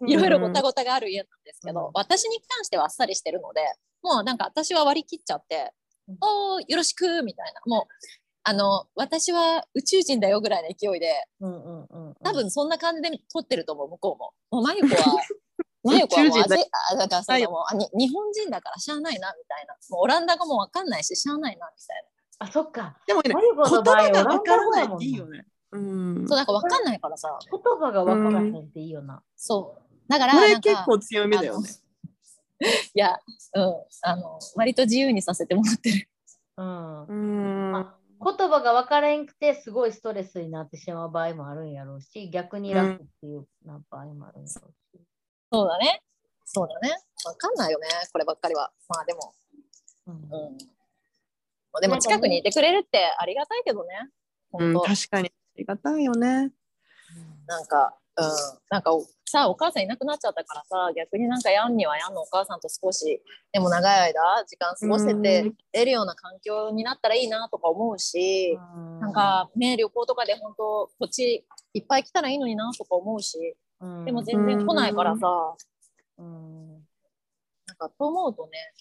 [0.08, 3.62] いろいろごたごたがある家なんですけど、うん私に関してはあっさりしてるので、
[4.04, 5.74] もうなんか私は割り切っちゃって、
[6.08, 7.62] うんおー、よろしくみたいな。
[7.66, 7.86] もう、
[8.48, 12.16] あの、私は宇宙人だよぐらいの勢いで、うんうんうんうん。
[12.24, 14.34] 多分そんな感じで撮ってると思う、向こうも。
[14.52, 15.18] もう、まゆこは、
[15.84, 19.74] まゆこはもう宇宙人だあぜあ、だからそはいのもうあに日本人だからしゃあないな、みたいな。
[19.90, 22.06] もうオランダ語もわかんないし、しゃあないな、みたい
[22.38, 23.00] あ、そっか。
[23.08, 25.48] でもね言葉がわオランダからないっていいよね。
[25.72, 26.28] うんな。
[26.28, 27.40] そう、だからわかんないからさ。
[27.50, 29.24] 言葉がわからへんっていいよな。
[29.36, 29.82] そう。
[30.08, 31.70] だから、これなんか結構強みだよね。
[32.94, 33.20] いや、
[33.56, 33.74] うん、
[34.04, 36.10] あの、割と自由にさせてもらってる。
[36.58, 37.06] うん。
[37.08, 37.14] う
[37.72, 45.02] んあ言葉が分からんくてすごいストレスになってしまう場合もあるんやろうし、逆に楽っていうな場合もあるんやろうし。
[45.52, 46.02] そうだね。
[46.46, 46.96] そうだね。
[47.26, 48.72] わかんないよね、こればっかりは。
[48.90, 49.34] まあでも、
[50.08, 50.18] うんう
[50.52, 50.58] ん。
[51.82, 54.10] でも近くにいてくれるってありがたいけどね。
[54.54, 56.52] うん、本当、確かにありがたいよね。
[57.48, 58.26] なんか、うん、
[58.70, 58.92] なんか
[59.26, 68.58] さ、お母さんいなくなっちゃったからさ、逆になんかヤンにはヤンのお母さんと少しでも長い間時間過ごせて得るような環境になったらいいなとか思うし、
[69.02, 75.28] なんかね、旅行とかで本当こっちいっぱい来たらいいのになとか思うし、うん、でも全然来ないからさ、
[76.18, 76.70] うん、
[77.68, 78.74] なんかと思うとね、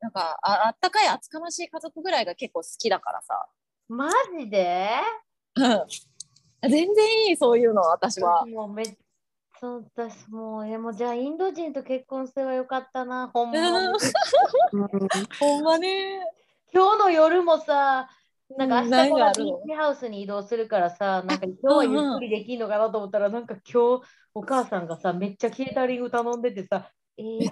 [0.00, 3.46] なんかああったかい厚かましい家族ぐらいが結構好きだからさ、
[3.88, 4.88] マジで？
[5.54, 5.86] うん
[6.68, 8.46] 全然いいそういうの私は。
[8.46, 8.96] もうめっ
[9.60, 13.64] そう私もう、えもうじゃあインド人と結婚すればよかったな、ほんまに。
[15.40, 16.20] ほんまね。
[16.72, 18.08] 今日の夜もさ、
[18.58, 24.04] なんかうん明日からビーチハウスに移動するからさ、なんか今日はゆっくりできるのかなと思ったら、なんか今日
[24.34, 27.50] お母さんがさ、めっちゃケータリング頼んでてさ、えー、え、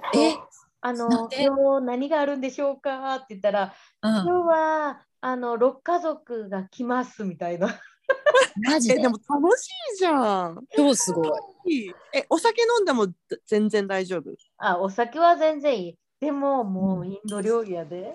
[0.81, 3.15] あの今日何があるんでしょうか？
[3.15, 7.69] って言ったら、うん、今日はあの6家族が来ますみたいな。
[8.09, 9.01] え、 マジで？
[9.01, 10.65] でも楽しいじゃん。
[10.77, 11.25] 超すご
[11.67, 11.95] い？
[12.15, 13.09] え、お酒飲んでも
[13.47, 14.35] 全然大丈夫？
[14.59, 15.99] あ、お酒は全然いい。
[16.21, 18.15] でももうインド料理やで。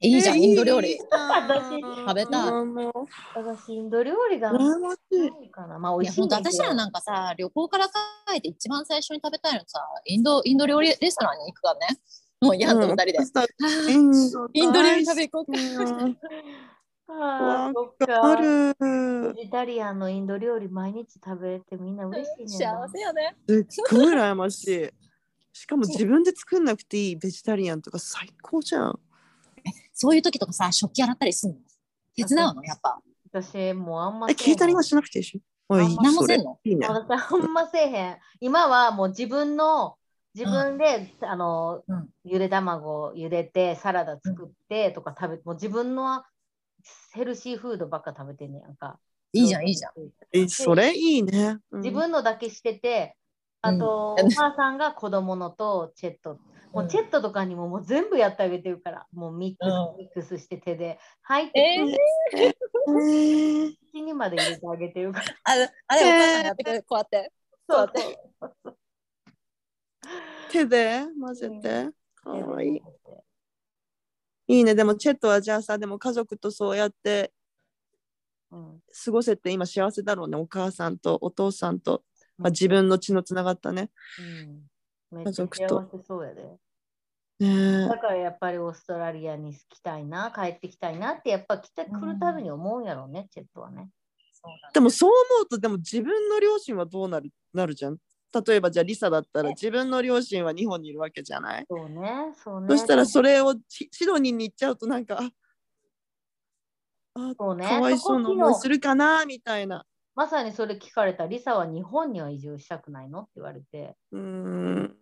[0.00, 0.98] いいじゃん、えインド料理。
[1.10, 2.50] 私食べたい
[3.34, 5.18] 私インド料理が羨ましい。
[5.18, 5.78] ないかな。
[5.78, 7.92] まあ美味しい私らなんかさ、旅行から帰
[8.38, 11.98] って一番最初に食べたいのさ、インド、インド料理レストランに行くからね。
[12.40, 13.18] もうヤンと二人で。
[14.52, 15.58] インド料理食べ行こうか。
[17.08, 18.36] うんあーそっあか。
[18.36, 19.34] る。
[19.34, 22.48] ベジタリアンのインド料理毎日食べれてみんな嬉しいね。
[22.48, 23.36] 幸せやね。
[23.46, 24.90] すっごい羨ましい。
[25.52, 28.98] しかも自分で作んなくていいベジタリアンとか最高じゃん。
[29.92, 31.60] そういう時とかさ、食器洗ったりするの？
[32.16, 32.64] 手伝うの？
[32.64, 33.00] やっぱ。
[33.30, 35.40] 私、もうあんまえ、ケータリングはしなくていいし。
[35.68, 36.58] おいあんま何もせんの？
[36.64, 36.86] いいね。
[36.88, 38.18] 私ほんませえへん。
[38.40, 39.96] 今はもう自分の
[40.34, 46.24] 自分で、あの、うんゆで卵を茹でてサラダ作ってとか食べもう自分の
[47.12, 48.98] ヘルシーフードばっか食べてんねやんか。
[49.32, 49.92] いいじゃん、いいじゃん。
[50.32, 51.58] え、それいいね。
[51.70, 53.16] うん自分のだけしてて、
[53.62, 56.38] あと、うんお母さんが子供のとチェット。
[56.72, 61.98] もうチェットとかにももう全部やってあげてるから、もうミックス、うんミックスして手で、入っえて、
[62.36, 65.24] えー口にまで入れてあげてるから。
[65.44, 65.52] あ
[65.86, 67.32] あれ、お母さんがやってくれる、こうやって。
[67.68, 68.76] そうそう
[70.50, 71.90] 手で混ぜて。
[72.16, 72.82] かわいい。
[74.46, 74.74] いいね。
[74.74, 77.32] でもチェットはじゃあさ、でも家族とそうやって
[78.50, 80.36] うん過ごせて今幸せだろうね。
[80.36, 82.02] お母さんとお父さんと、
[82.38, 83.90] まあ、自分の血のつながったね。
[85.12, 86.42] うん、家族とそうやで。
[87.40, 93.90] ねだからやっぱりオーストラリアに来たいな、帰ってきたいなってやっぱ来て来るたびに思うんやろうね、チェットはね
[94.72, 97.98] でもそう思うと、でも自分の両親はどうなるなるじゃん。
[98.46, 102.66] 例えばじゃあリサだったら自分の両親は日本にいるわけじゃない、そうね、そうね。
[102.70, 105.30] そしたらそれをシシドニーに行っちゃうとなんか、あ、
[107.14, 109.84] あそうねかわいそうな思いするかなみたいな。
[110.14, 113.96] まさにそれ聞かれたリサは日本には移住したくないのって言われて。
[114.12, 114.96] うーん。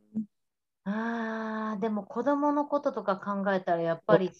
[0.84, 4.30] あー、でも子供のこととか考えたらやっぱり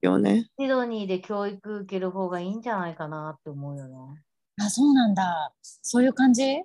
[0.00, 0.48] よね。
[0.58, 4.22] シドニーで教育受ける方がいいんじゃないかなって思うよね。
[4.58, 5.52] あ、そうなんだ。
[5.60, 6.62] そういう感じ？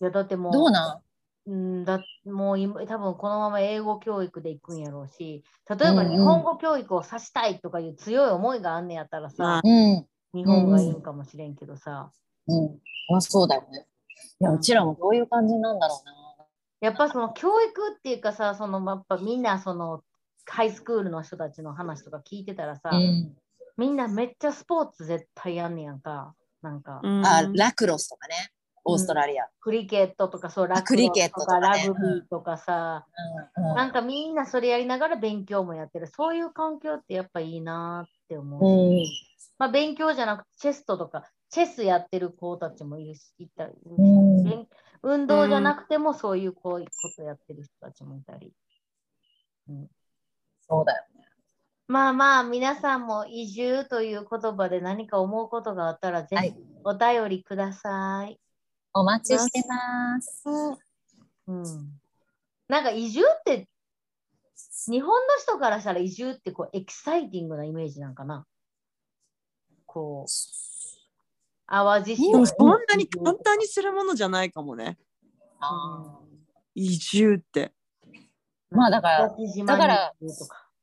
[0.00, 1.00] いやだってもう、どうな
[1.46, 1.50] ん？
[1.50, 10.06] うんだもう今多分このまま英語教育で行くんやろうし、例えばうんうん日本語教育をさしたいとかいう強い思いがあんねやったらさ、まあうん。
[10.34, 12.12] 日本がいいんかもしれんけどさ、
[12.46, 12.80] うん。
[13.16, 13.86] あ、そうだよね。
[14.40, 16.14] いや、うちらもどういう感じなんだろうな。
[16.80, 20.02] やっぱその教育っていうかさ、そのやっぱみんなその
[20.44, 23.34] ハイスクールの人たちの話とか聞いてたらさ、うん。
[23.78, 26.34] みんなめっちゃスポーツ絶対やんねやんか。
[26.60, 28.34] なんか、うんあ、ラクロスとかね。
[28.90, 29.46] オーストラリア。
[29.60, 33.06] クリケットとかそう、ラククリケットとかラねグビーとかさ、
[33.56, 36.06] うんうんなんかみんなそれやりながら勉強もやってる。
[36.06, 38.90] そういう環境ってやっぱいいなって思う。
[38.90, 39.06] うん
[39.58, 43.72] まあ、勉強じゃなくてチェストとか、チェスやってる子たちもいるし、いたり、
[45.02, 48.52] 運動じゃなくてもそういうこういうことやってる人たちもいたり。
[50.68, 51.24] そうだよね。
[51.88, 58.40] まあまあ、皆さんも移住という言葉で何か思うことがあったら、ぜひはいお便りください。
[58.94, 60.44] お待ちしてます。
[61.46, 61.64] うん。
[62.68, 63.68] なんか移住って、
[64.90, 68.46] 日本の人からしたら移住ってこうエキサイティングなイメージなんかな？
[69.86, 70.30] こう、
[71.66, 74.98] 淡路島でもそんなに簡単にするものじゃないかもね。
[75.60, 76.18] あ
[76.74, 77.72] 移住って。
[78.70, 79.28] まあだから、
[79.66, 80.12] だから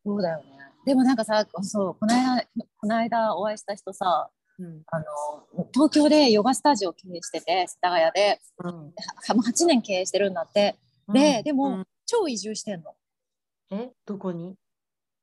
[0.04, 0.44] そうだよね。
[0.86, 2.44] でもなんかさ、そう、この間、
[2.78, 4.30] この間お会いした人さ、
[4.60, 4.84] うん。
[4.88, 5.06] あの、
[5.74, 8.72] 東京でヨガスタジオを経営してて、世田谷で、うん。
[8.72, 10.76] はもう8年経営してるんだって。
[11.10, 11.88] で、でも、うん。
[12.06, 12.94] 超移住してんの。
[13.72, 14.56] え、どこに？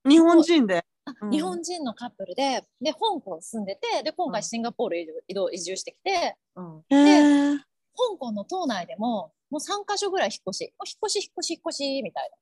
[0.04, 0.84] 日本人で。
[1.04, 1.30] あうん。
[1.30, 4.32] 日本人のカップルで、で、香港住んでて、で、今うん。
[4.32, 6.84] 回シンガポール移動移住してきて、うん。
[6.90, 7.58] へー。
[7.58, 12.36] 香港の島内でも、もう3カ所ぐらい引っ越し、もう引っ越し、引っ越し、引っ越し、みたいな。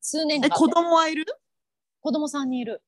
[0.00, 1.26] 数年間え、で子供はいる？
[2.00, 2.82] 子供3人いる。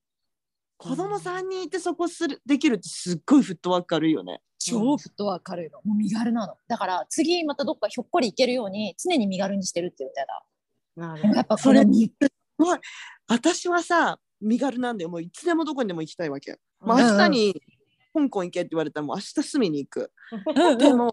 [0.79, 4.41] 子供3人いてそこするできるってすっごいフットワーク軽いよね。
[4.59, 5.81] 超フットワーク軽いの。
[5.85, 6.55] もう身軽なの。
[6.68, 10.45] だから、次またどっかひょっこり行けるように、常に身軽にしてるって言ってた。
[11.01, 12.12] なるでもやっぱそれこの身す
[12.57, 12.79] ごい。
[13.26, 15.11] 私はさ、身軽なんだよ。
[15.11, 16.57] もういつでもどこにでも行きたいわけ。
[16.81, 17.62] まあ、うん明日に
[18.14, 20.12] 香港行けって言われたらもう明日住みに行く。
[20.55, 21.12] うんでも、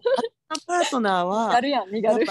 [0.66, 2.24] パートナーは軽やん、身軽。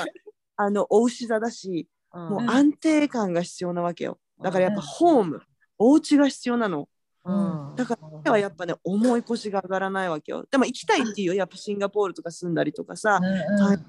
[0.58, 4.20] あのお牛座だし、うんもううん安定感が必要なわけよ。
[4.42, 5.42] だからやっぱホーム、
[5.78, 6.88] お家が必要なの。
[7.26, 7.34] う
[7.74, 10.46] んだから彼はやっぱね、重い腰が上がらないわけよ。
[10.50, 13.80] でも行きたいっていうよ、やっぱシンガポールとか住んだりとかさ、うんうんはい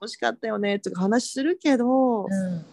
[0.00, 2.64] 欲しかったよねとか話するけど、うん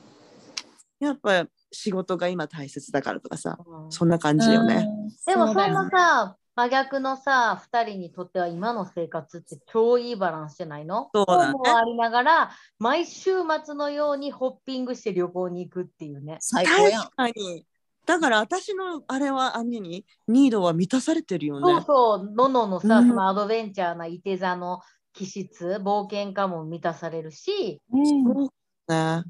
[0.99, 4.88] やっぱ仕事が今大切だからとかさ、うんそんな感じよね。
[4.88, 11.09] うんでもそんなうだよねさ、真逆のさ、2人にとっては今の生活って超いいバランスじゃないの？
[11.13, 13.32] そうだねありながら、毎週
[13.66, 16.38] 末のようにホッピングして旅行に行くっていうね。
[16.39, 17.16] 最高やん確。
[17.16, 17.66] かに。
[18.06, 21.74] だから私のあれは兄にニードは満たされてるよね。
[21.74, 24.82] そうそう、のののさ、うんそのアドベンチャーな伊手座の
[25.14, 28.49] 気質、冒険家も満たされるし、うん
[28.88, 29.24] ね。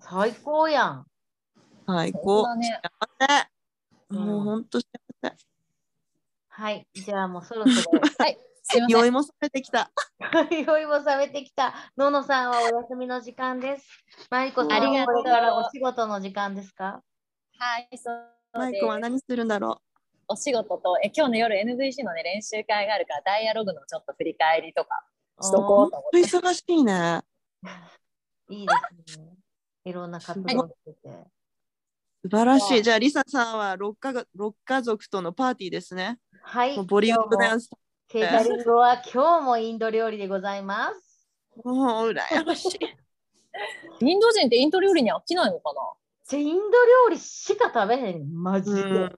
[0.00, 1.06] 最高やん。
[1.86, 2.42] 最高。
[2.44, 3.50] だね
[4.10, 4.86] もう本当幸
[5.22, 5.36] せ。
[6.48, 9.90] はい、じゃあもうそろそろ はい、すいません酔いも冷めてきた。
[10.50, 11.74] 酔いも冷めてきた。
[11.96, 13.86] ののさんはお休みの時間です。
[14.30, 17.02] マリコさんありがとうはこれからお仕事の時間ですか？
[17.58, 19.82] はい、そうマイですコは何するんだろ
[20.28, 25.02] お仕事とえ今日の夜 NVC の、ね、練習会があるからダイアログのちょっと振り返りとか
[25.42, 25.64] しとう。
[25.64, 26.18] こうと思って。
[26.18, 27.22] 忙しいね。
[28.50, 28.72] いいで
[29.06, 29.34] すね。
[29.84, 30.98] いろんな活動してて。
[32.22, 32.82] 素晴らしはいい。
[32.82, 36.18] じゃあ、リサさんは6家六家族とのパーティーですね。
[36.42, 36.76] はい。
[36.84, 37.70] ボリュームダンス。
[38.08, 41.28] ケータリングは今日もインド料理でございます。
[41.64, 42.78] もう羨ましい。
[44.00, 45.80] インド人ってインド料理に飽きないのかな？
[46.28, 48.80] じゃインド料理しか食べへん、マジで。
[48.80, 49.14] うん、好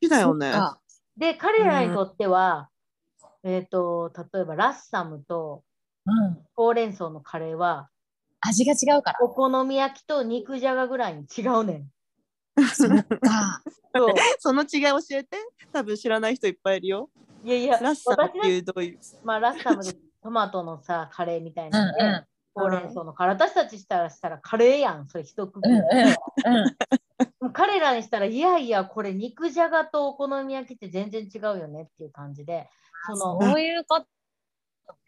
[0.00, 0.52] きだよね。
[0.54, 0.78] あ
[1.16, 2.70] で、彼らにとっては、
[3.42, 5.64] えっ、と、例えばラッサムと
[6.04, 7.88] うん、ほうれん草のカレーは、
[8.40, 9.18] 味が違うから。
[9.22, 11.88] お好み焼きと肉じゃがぐらいに違うねん。
[12.74, 13.62] そっか。
[13.94, 15.36] そう その違い教えて。
[15.72, 17.10] 多分知らない人いっぱいいるよ。
[17.44, 18.98] いやいや、ラッサムって私いうどういう？
[19.24, 19.92] まあ、ラッサムで
[20.22, 23.34] トマトのさ、カレーみたいうんなので、うほうれん草のカレー。
[23.34, 25.70] 私たちしたらしたらカレーやん、それ一括り。
[25.70, 26.76] んうんうん
[27.52, 32.68] 彼らにしたら、いやいや、これ肉じゃがとお好み焼きって全然違うよねっていう感じで、
[33.06, 34.06] その、そういうこと。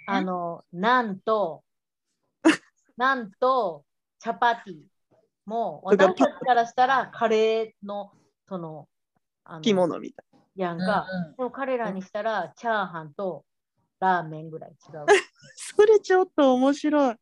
[0.07, 1.63] あの、なんと、
[2.97, 3.85] なんと、
[4.19, 4.83] チャパティ
[5.47, 8.13] も、とか私たちからしたらカレーの、
[8.49, 8.89] その、
[9.45, 10.27] あの着物みたい。
[10.57, 13.45] やんか、でも彼らにしたら、チャーハンと
[14.05, 15.07] ラーメンぐらい違う。
[15.57, 17.17] それちょっと面白い。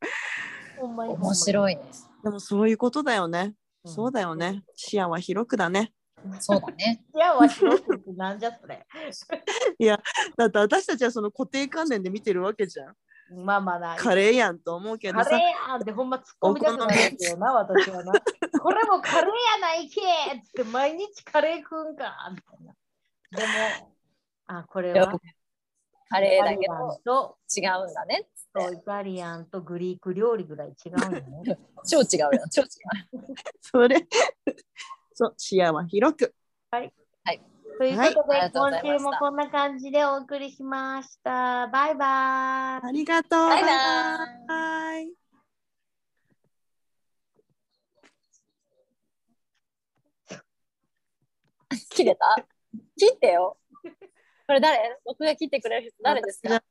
[0.79, 1.83] ほんまに面白いね。
[2.25, 3.55] でもそういうことだよね。
[3.85, 4.63] うんそうだよね。
[4.77, 5.93] 視野は広くだね。
[6.39, 7.03] そうだね。
[7.13, 8.87] いや、わしろくってなんじゃそれ。
[10.37, 12.97] だって私たちはその固定観念で見てるわけじゃん。
[13.45, 13.97] まあまあな。
[13.97, 15.69] カレーやんと思うけどさカレー。
[15.69, 18.13] やんってほんま突っ込みたくなるんですよな、私はな。
[18.61, 22.75] これもカレーやないけって毎日カレー食うんかみたいな。
[23.33, 23.93] でも、
[24.47, 25.13] あ、これは
[26.13, 28.29] カレーだけどと違うんだね。
[28.55, 31.59] そうイタリアンとグリーク料理ぐらい違うよね。
[31.89, 32.45] 超違うよ。
[32.51, 32.69] 超違う。
[33.63, 34.07] それ。
[35.15, 36.35] そう、視野は広く。
[36.71, 37.05] ということ
[37.85, 41.67] で、はいありがとうござい今週もこんな感じでお送りしました。
[41.69, 42.89] バイバーイ。
[42.89, 43.49] ありがとう。
[43.49, 43.73] バイバイ
[44.47, 45.15] バイ
[51.91, 52.47] 切れた？
[52.99, 53.57] 切ってよ。
[54.53, 54.99] これ誰？
[55.07, 56.63] 僕が切ってくれる人誰ですか？